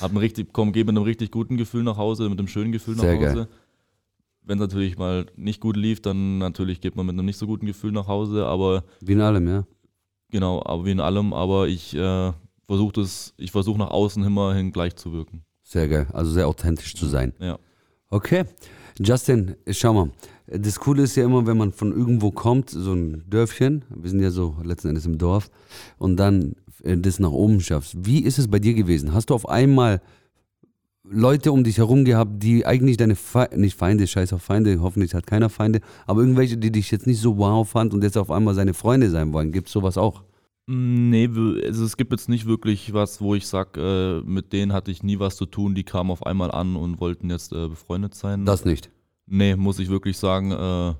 hab 0.00 0.10
ein 0.12 0.16
richtig, 0.16 0.52
komm, 0.52 0.72
geh 0.72 0.80
mit 0.80 0.90
einem 0.90 1.02
richtig 1.04 1.30
guten 1.30 1.56
Gefühl 1.56 1.82
nach 1.82 1.96
Hause, 1.96 2.28
mit 2.28 2.38
einem 2.38 2.48
schönen 2.48 2.72
Gefühl 2.72 2.94
nach 2.96 3.02
Sehr 3.04 3.16
Hause. 3.16 3.34
geil. 3.34 3.48
Wenn 4.42 4.58
es 4.58 4.62
natürlich 4.62 4.96
mal 4.98 5.26
nicht 5.36 5.60
gut 5.60 5.76
lief, 5.76 6.00
dann 6.00 6.38
natürlich 6.38 6.80
geht 6.80 6.96
man 6.96 7.06
mit 7.06 7.14
einem 7.14 7.26
nicht 7.26 7.36
so 7.36 7.46
guten 7.46 7.66
Gefühl 7.66 7.92
nach 7.92 8.08
Hause, 8.08 8.46
aber 8.46 8.84
Wie 9.00 9.12
in 9.12 9.20
allem, 9.20 9.46
ja. 9.48 9.64
genau, 10.30 10.62
aber 10.64 10.84
wie 10.86 10.90
in 10.92 11.00
allem, 11.00 11.32
aber 11.32 11.68
ich 11.68 11.94
äh, 11.94 12.32
versuche 12.66 12.92
das, 12.94 13.34
ich 13.36 13.50
versuche 13.50 13.78
nach 13.78 13.90
außen 13.90 14.24
immerhin 14.24 14.72
gleich 14.72 14.96
zu 14.96 15.12
wirken. 15.12 15.44
Sehr 15.62 15.88
geil. 15.88 16.06
Also 16.12 16.32
sehr 16.32 16.48
authentisch 16.48 16.94
zu 16.96 17.06
sein. 17.06 17.32
Ja. 17.38 17.58
Okay. 18.08 18.44
Justin, 19.02 19.56
schau 19.70 19.94
mal. 19.94 20.10
Das 20.46 20.78
Coole 20.78 21.04
ist 21.04 21.16
ja 21.16 21.24
immer, 21.24 21.46
wenn 21.46 21.56
man 21.56 21.72
von 21.72 21.90
irgendwo 21.90 22.30
kommt, 22.30 22.68
so 22.68 22.92
ein 22.92 23.24
Dörfchen, 23.30 23.82
wir 23.88 24.10
sind 24.10 24.20
ja 24.20 24.30
so 24.30 24.56
letzten 24.62 24.88
Endes 24.88 25.06
im 25.06 25.16
Dorf, 25.16 25.50
und 25.96 26.18
dann 26.18 26.54
äh, 26.84 26.98
das 26.98 27.18
nach 27.18 27.30
oben 27.30 27.60
schaffst. 27.60 27.94
Wie 28.04 28.20
ist 28.20 28.38
es 28.38 28.48
bei 28.48 28.58
dir 28.58 28.74
gewesen? 28.74 29.14
Hast 29.14 29.30
du 29.30 29.34
auf 29.34 29.48
einmal 29.48 30.02
Leute 31.02 31.50
um 31.50 31.64
dich 31.64 31.78
herum 31.78 32.04
gehabt, 32.04 32.42
die 32.42 32.66
eigentlich 32.66 32.98
deine 32.98 33.16
Fe 33.16 33.48
nicht 33.56 33.74
Feinde, 33.74 34.06
scheiß 34.06 34.34
auf 34.34 34.42
Feinde, 34.42 34.82
hoffentlich 34.82 35.14
hat 35.14 35.26
keiner 35.26 35.48
Feinde, 35.48 35.80
aber 36.06 36.20
irgendwelche, 36.20 36.58
die 36.58 36.70
dich 36.70 36.90
jetzt 36.90 37.06
nicht 37.06 37.20
so 37.20 37.38
wow 37.38 37.66
fand 37.66 37.94
und 37.94 38.04
jetzt 38.04 38.18
auf 38.18 38.30
einmal 38.30 38.54
seine 38.54 38.74
Freunde 38.74 39.08
sein 39.08 39.32
wollen? 39.32 39.50
Gibt 39.50 39.68
es 39.68 39.72
sowas 39.72 39.96
auch? 39.96 40.24
Mm, 40.66 41.10
Nee, 41.10 41.28
also 41.66 41.84
es 41.84 41.96
gibt 41.96 42.12
jetzt 42.12 42.28
nicht 42.28 42.46
wirklich 42.46 42.92
was, 42.92 43.20
wo 43.20 43.34
ich 43.34 43.46
sage, 43.46 44.22
äh, 44.24 44.28
mit 44.28 44.52
denen 44.52 44.72
hatte 44.72 44.90
ich 44.90 45.02
nie 45.02 45.18
was 45.18 45.36
zu 45.36 45.46
tun, 45.46 45.74
die 45.74 45.84
kamen 45.84 46.10
auf 46.10 46.24
einmal 46.26 46.50
an 46.50 46.76
und 46.76 47.00
wollten 47.00 47.30
jetzt 47.30 47.52
äh, 47.52 47.68
befreundet 47.68 48.14
sein. 48.14 48.44
Das 48.44 48.64
nicht. 48.64 48.90
nee, 49.26 49.56
muss 49.56 49.78
ich 49.78 49.88
wirklich 49.88 50.16
sagen, 50.18 50.52
äh, 50.52 50.94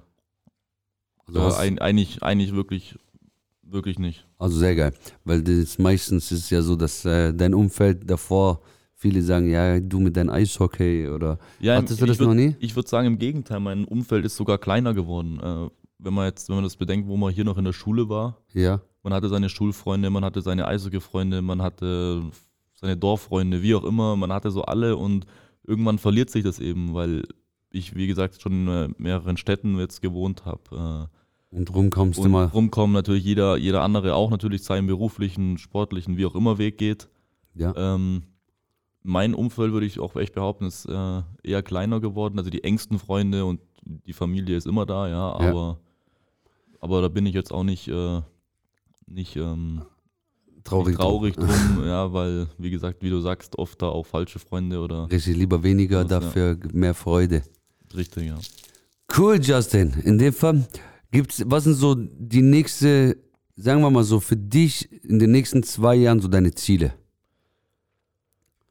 Also, 1.27 1.43
hast- 1.43 1.59
ein, 1.59 1.79
eigentlich, 1.79 2.23
eigentlich 2.23 2.55
wirklich, 2.55 2.99
wirklich 3.63 3.99
nicht. 3.99 4.27
Also 4.39 4.59
sehr 4.59 4.75
geil, 4.75 4.93
weil 5.25 5.43
das 5.43 5.79
meistens 5.79 6.33
ist 6.33 6.51
ja 6.51 6.63
so, 6.63 6.75
dass 6.77 7.05
äh, 7.05 7.33
dein 7.33 7.55
Umfeld 7.55 8.09
davor 8.11 8.61
viele 8.95 9.23
sagen, 9.23 9.49
ja, 9.51 9.79
du 9.81 10.01
mit 10.01 10.17
deinem 10.17 10.31
Eishockey 10.31 11.09
oder 11.09 11.39
Ja, 11.61 11.77
hattest 11.77 12.01
du 12.01 12.05
ich 12.05 12.11
das 12.11 12.19
würd- 12.21 12.25
noch 12.27 12.35
nie? 12.35 12.57
Ich 12.59 12.75
würde 12.75 12.89
sagen, 12.89 13.07
im 13.07 13.19
Gegenteil, 13.19 13.61
mein 13.61 13.85
Umfeld 13.85 14.25
ist 14.25 14.37
sogar 14.37 14.59
kleiner 14.59 14.93
geworden. 14.95 15.39
Äh, 15.41 15.71
wenn 15.99 16.15
man 16.15 16.27
jetzt, 16.27 16.49
wenn 16.49 16.57
man 16.57 16.65
das 16.65 16.77
bedenkt, 16.77 17.07
wo 17.09 17.17
man 17.17 17.33
hier 17.33 17.45
noch 17.45 17.59
in 17.59 17.65
der 17.65 17.73
Schule 17.75 18.09
war, 18.09 18.39
Ja, 18.53 18.81
man 19.03 19.13
hatte 19.13 19.29
seine 19.29 19.49
Schulfreunde, 19.49 20.11
man 20.11 20.25
hatte 20.25 20.43
seine 20.43 20.67
Eishockey-Freunde, 20.67 21.43
man 21.43 21.63
hatte 21.63 22.23
seine 22.75 22.97
Dorffreunde, 22.97 23.63
wie 23.63 23.75
auch 23.75 23.85
immer, 23.85 24.17
man 24.17 24.33
hatte 24.33 24.51
so 24.51 24.63
alle 24.63 24.97
und 24.97 25.27
irgendwann 25.67 25.99
verliert 25.99 26.31
sich 26.31 26.43
das 26.43 26.59
eben, 26.59 26.95
weil 26.95 27.25
ich, 27.71 27.95
wie 27.95 28.07
gesagt, 28.07 28.41
schon 28.41 28.69
in 28.69 28.95
mehreren 28.99 29.37
Städten 29.37 29.79
jetzt 29.79 30.03
gewohnt 30.03 30.45
habe. 30.45 31.09
Äh, 31.11 31.57
und 31.57 31.75
rumkommst 31.75 32.19
und 32.19 32.27
du 32.27 32.31
mal. 32.31 32.47
Rumkommen 32.47 32.95
natürlich 32.95 33.25
jeder, 33.25 33.57
jeder 33.57 33.83
andere 33.83 34.15
auch 34.15 34.31
natürlich 34.31 34.63
seinen 34.63 34.87
beruflichen, 34.87 35.59
sportlichen, 35.59 36.17
wie 36.17 36.27
auch 36.27 36.35
immer 36.35 36.59
Weg 36.59 36.79
geht. 36.79 37.09
Ja. 37.55 37.75
Ähm, 37.77 38.23
mein 39.03 39.35
Umfeld 39.35 39.73
würde 39.73 39.87
ich 39.87 39.99
auch 39.99 40.15
echt 40.17 40.35
behaupten, 40.35 40.67
ist 40.67 40.87
äh, 40.87 41.23
eher 41.43 41.63
kleiner 41.63 42.01
geworden. 42.01 42.39
Also 42.39 42.51
die 42.51 42.65
engsten 42.65 42.99
Freunde 42.99 43.45
und 43.45 43.61
die 43.83 44.13
Familie 44.13 44.57
ist 44.57 44.67
immer 44.67 44.87
da, 44.87 45.09
ja, 45.09 45.33
aber, 45.33 45.45
ja. 45.45 45.77
aber 46.81 47.03
da 47.03 47.09
bin 47.09 47.27
ich 47.27 47.35
jetzt 47.35 47.53
auch 47.53 47.65
nicht, 47.65 47.89
äh, 47.89 48.21
nicht 49.11 49.37
ähm, 49.37 49.83
traurig, 50.65 50.97
traurig 50.97 51.35
drum, 51.35 51.49
drum 51.49 51.85
ja, 51.87 52.13
weil, 52.13 52.49
wie 52.59 52.71
gesagt, 52.71 53.03
wie 53.03 53.11
du 53.11 53.21
sagst, 53.21 53.59
oft 53.59 53.81
da 53.83 53.89
auch 53.89 54.07
falsche 54.07 54.39
Freunde 54.39 54.81
oder. 54.81 55.11
Richtig, 55.11 55.37
lieber 55.37 55.63
weniger, 55.63 56.03
was, 56.03 56.09
dafür 56.09 56.59
ja. 56.63 56.69
mehr 56.73 56.95
Freude. 56.95 57.43
Richtig, 57.95 58.29
ja. 58.29 58.39
Cool, 59.17 59.41
Justin. 59.43 59.95
In 60.05 60.19
dem 60.19 60.33
Fall 60.33 60.67
gibt's, 61.11 61.43
was 61.47 61.65
sind 61.65 61.75
so 61.75 61.95
die 61.97 62.43
nächste, 62.43 63.17
sagen 63.57 63.81
wir 63.81 63.91
mal 63.91 64.05
so, 64.05 64.21
für 64.21 64.37
dich 64.37 64.89
in 65.05 65.19
den 65.19 65.33
nächsten 65.33 65.63
zwei 65.63 65.97
Jahren 65.97 66.21
so 66.21 66.29
deine 66.29 66.55
Ziele? 66.55 66.95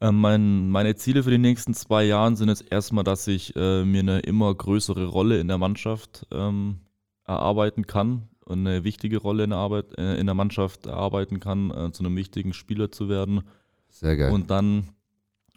Ähm, 0.02 0.22
mein, 0.22 0.70
meine 0.70 0.96
Ziele 0.96 1.24
für 1.24 1.32
die 1.32 1.38
nächsten 1.38 1.74
zwei 1.74 2.06
Jahre 2.06 2.34
sind 2.38 2.48
jetzt 2.48 2.72
erstmal, 2.72 3.04
dass 3.04 3.28
ich 3.28 3.54
äh, 3.58 3.84
mir 3.84 4.00
eine 4.00 4.20
immer 4.20 4.56
größere 4.56 5.08
Rolle 5.08 5.42
in 5.42 5.50
der 5.50 5.58
Mannschaft 5.58 6.26
ähm, 6.32 6.78
erarbeiten 7.26 7.86
kann 7.86 8.30
eine 8.50 8.84
wichtige 8.84 9.18
Rolle 9.18 9.44
in 9.44 9.52
der, 9.52 9.60
Arbeit, 9.60 9.98
äh, 9.98 10.18
in 10.18 10.26
der 10.26 10.36
Mannschaft 10.36 10.86
erarbeiten 10.86 11.40
kann, 11.40 11.72
äh, 11.72 11.92
zu 11.92 12.04
einem 12.04 12.16
wichtigen 12.16 12.54
Spieler 12.54 12.92
zu 12.92 13.10
werden. 13.10 13.44
Sehr 13.90 14.18
geil. 14.18 14.32
Und 14.32 14.50
dann, 14.50 14.90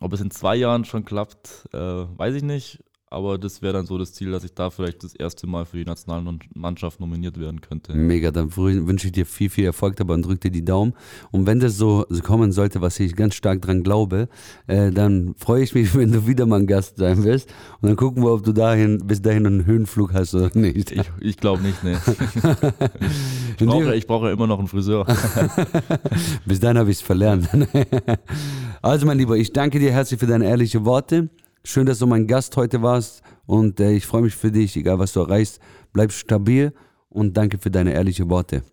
ob 0.01 0.13
es 0.13 0.21
in 0.21 0.31
zwei 0.31 0.57
Jahren 0.57 0.85
schon 0.85 1.05
klappt, 1.05 1.69
äh, 1.73 1.79
weiß 1.79 2.35
ich 2.35 2.43
nicht. 2.43 2.83
Aber 3.13 3.37
das 3.37 3.61
wäre 3.61 3.75
dann 3.75 3.85
so 3.85 3.99
das 3.99 4.15
Ziel, 4.15 4.31
dass 4.31 4.43
ich 4.43 4.55
da 4.55 4.71
vielleicht 4.71 5.05
das 5.05 5.15
erste 5.15 5.47
Mal 5.47 5.67
für 5.67 5.77
die 5.77 5.85
Nationalmannschaft 5.85 6.99
nominiert 6.99 7.39
werden 7.39 7.61
könnte. 7.61 7.95
Mega, 7.95 8.31
dann 8.31 8.57
wünsche 8.57 9.09
ich 9.09 9.13
dir 9.13 9.27
viel, 9.27 9.51
viel 9.51 9.67
Erfolg 9.67 9.97
dabei 9.97 10.15
und 10.15 10.25
drücke 10.25 10.49
dir 10.49 10.51
die 10.51 10.65
Daumen. 10.65 10.95
Und 11.31 11.47
wenn 11.47 11.61
das 11.61 11.77
so 11.77 12.07
kommen 12.23 12.53
sollte, 12.53 12.81
was 12.81 12.99
ich 13.01 13.15
ganz 13.15 13.35
stark 13.35 13.61
dran 13.61 13.83
glaube, 13.83 14.29
äh, 14.67 14.91
dann 14.91 15.35
freue 15.37 15.63
ich 15.63 15.75
mich, 15.75 15.95
wenn 15.97 16.11
du 16.11 16.27
wieder 16.27 16.47
mal 16.47 16.61
ein 16.61 16.67
Gast 16.67 16.97
sein 16.97 17.23
wirst. 17.23 17.53
Und 17.83 17.89
dann 17.89 17.97
gucken 17.97 18.23
wir, 18.23 18.33
ob 18.33 18.45
du 18.45 18.53
dahin, 18.53 19.07
bis 19.07 19.21
dahin 19.21 19.47
einen 19.47 19.67
Höhenflug 19.67 20.15
hast 20.15 20.35
oder 20.35 20.51
nicht. 20.55 20.91
Ich, 20.91 21.11
ich 21.21 21.37
glaube 21.37 21.63
nicht, 21.63 21.85
ne. 21.85 22.01
ich, 23.59 23.67
brauche, 23.67 23.95
ich 23.95 24.07
brauche 24.07 24.31
immer 24.31 24.47
noch 24.47 24.59
einen 24.59 24.69
Friseur. 24.69 25.05
bis 26.47 26.61
dahin 26.61 26.79
habe 26.79 26.91
ich 26.91 26.97
es 26.97 27.03
verlernt. 27.03 27.49
also, 28.81 29.05
mein 29.05 29.19
Lieber, 29.19 29.37
ich 29.37 29.53
danke 29.53 29.79
dir 29.79 29.93
herzlich 29.93 30.19
für 30.19 30.27
deine 30.27 30.47
ehrlichen 30.47 30.87
Worte. 30.87 31.29
Schön, 31.65 31.87
dass 31.87 32.01
du 32.01 32.07
mein 32.07 32.27
Gast 32.27 32.57
heute 32.57 32.83
warst 32.83 33.23
und 33.47 33.79
äh, 33.79 33.93
ich 33.93 34.05
freue 34.05 34.23
mich 34.23 34.35
für 34.35 34.51
dich, 34.51 34.77
egal 34.77 34.99
was 34.99 35.13
du 35.13 35.21
erreichst. 35.21 35.61
Bleib 35.93 36.11
stabil 36.11 36.73
und 37.09 37.37
danke 37.37 37.59
für 37.59 37.71
deine 37.71 37.93
ehrlichen 37.93 38.29
Worte. 38.29 38.65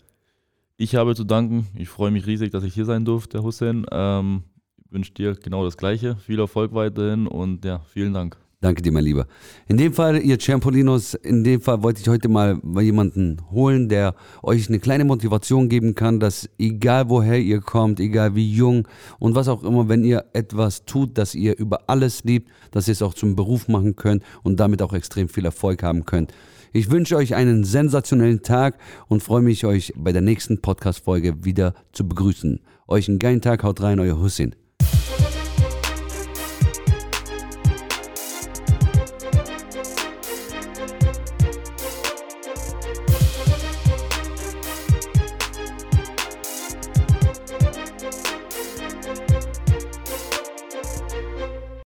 Ich 0.75 0.95
habe 0.95 1.13
zu 1.13 1.23
danken. 1.23 1.67
Ich 1.75 1.89
freue 1.89 2.09
mich 2.09 2.25
riesig, 2.25 2.51
dass 2.51 2.63
ich 2.63 2.73
hier 2.73 2.85
sein 2.85 3.05
durfte, 3.05 3.43
Hussein. 3.43 3.85
Ähm, 3.91 4.43
wünsche 4.89 5.13
dir 5.13 5.35
genau 5.35 5.63
das 5.63 5.77
Gleiche. 5.77 6.15
Viel 6.15 6.39
Erfolg 6.39 6.73
weiterhin 6.73 7.27
und 7.27 7.63
ja, 7.63 7.79
vielen 7.79 8.13
Dank. 8.13 8.37
Danke 8.61 8.81
dir, 8.81 8.91
mein 8.91 9.05
Lieber. 9.05 9.25
In 9.69 9.77
dem 9.77 9.93
Fall, 9.93 10.21
ihr 10.21 10.37
Champolinos, 10.37 11.13
in 11.13 11.45
dem 11.45 11.61
Fall 11.61 11.81
wollte 11.81 12.01
ich 12.01 12.09
heute 12.09 12.27
mal 12.27 12.59
jemanden 12.81 13.37
holen, 13.51 13.87
der 13.87 14.15
euch 14.43 14.67
eine 14.67 14.79
kleine 14.79 15.05
Motivation 15.05 15.69
geben 15.69 15.95
kann, 15.95 16.19
dass 16.19 16.49
egal 16.57 17.07
woher 17.07 17.39
ihr 17.39 17.61
kommt, 17.61 18.01
egal 18.01 18.35
wie 18.35 18.53
jung 18.53 18.85
und 19.17 19.33
was 19.33 19.47
auch 19.47 19.63
immer, 19.63 19.87
wenn 19.87 20.03
ihr 20.03 20.25
etwas 20.33 20.83
tut, 20.83 21.17
das 21.17 21.35
ihr 21.35 21.57
über 21.57 21.89
alles 21.89 22.25
liebt, 22.25 22.51
dass 22.71 22.89
ihr 22.89 22.91
es 22.91 23.01
auch 23.01 23.13
zum 23.13 23.37
Beruf 23.37 23.69
machen 23.69 23.95
könnt 23.95 24.23
und 24.43 24.59
damit 24.59 24.81
auch 24.81 24.91
extrem 24.91 25.29
viel 25.29 25.45
Erfolg 25.45 25.81
haben 25.81 26.03
könnt. 26.03 26.33
Ich 26.73 26.91
wünsche 26.91 27.15
euch 27.15 27.35
einen 27.35 27.63
sensationellen 27.63 28.41
Tag 28.41 28.77
und 29.07 29.23
freue 29.23 29.41
mich, 29.41 29.65
euch 29.65 29.93
bei 29.95 30.11
der 30.11 30.21
nächsten 30.21 30.59
Podcast-Folge 30.59 31.45
wieder 31.45 31.75
zu 31.93 32.05
begrüßen. 32.05 32.59
Euch 32.89 33.07
einen 33.07 33.19
geilen 33.19 33.39
Tag, 33.39 33.63
haut 33.63 33.81
rein, 33.81 34.01
euer 34.01 34.19
Hussein. 34.19 34.53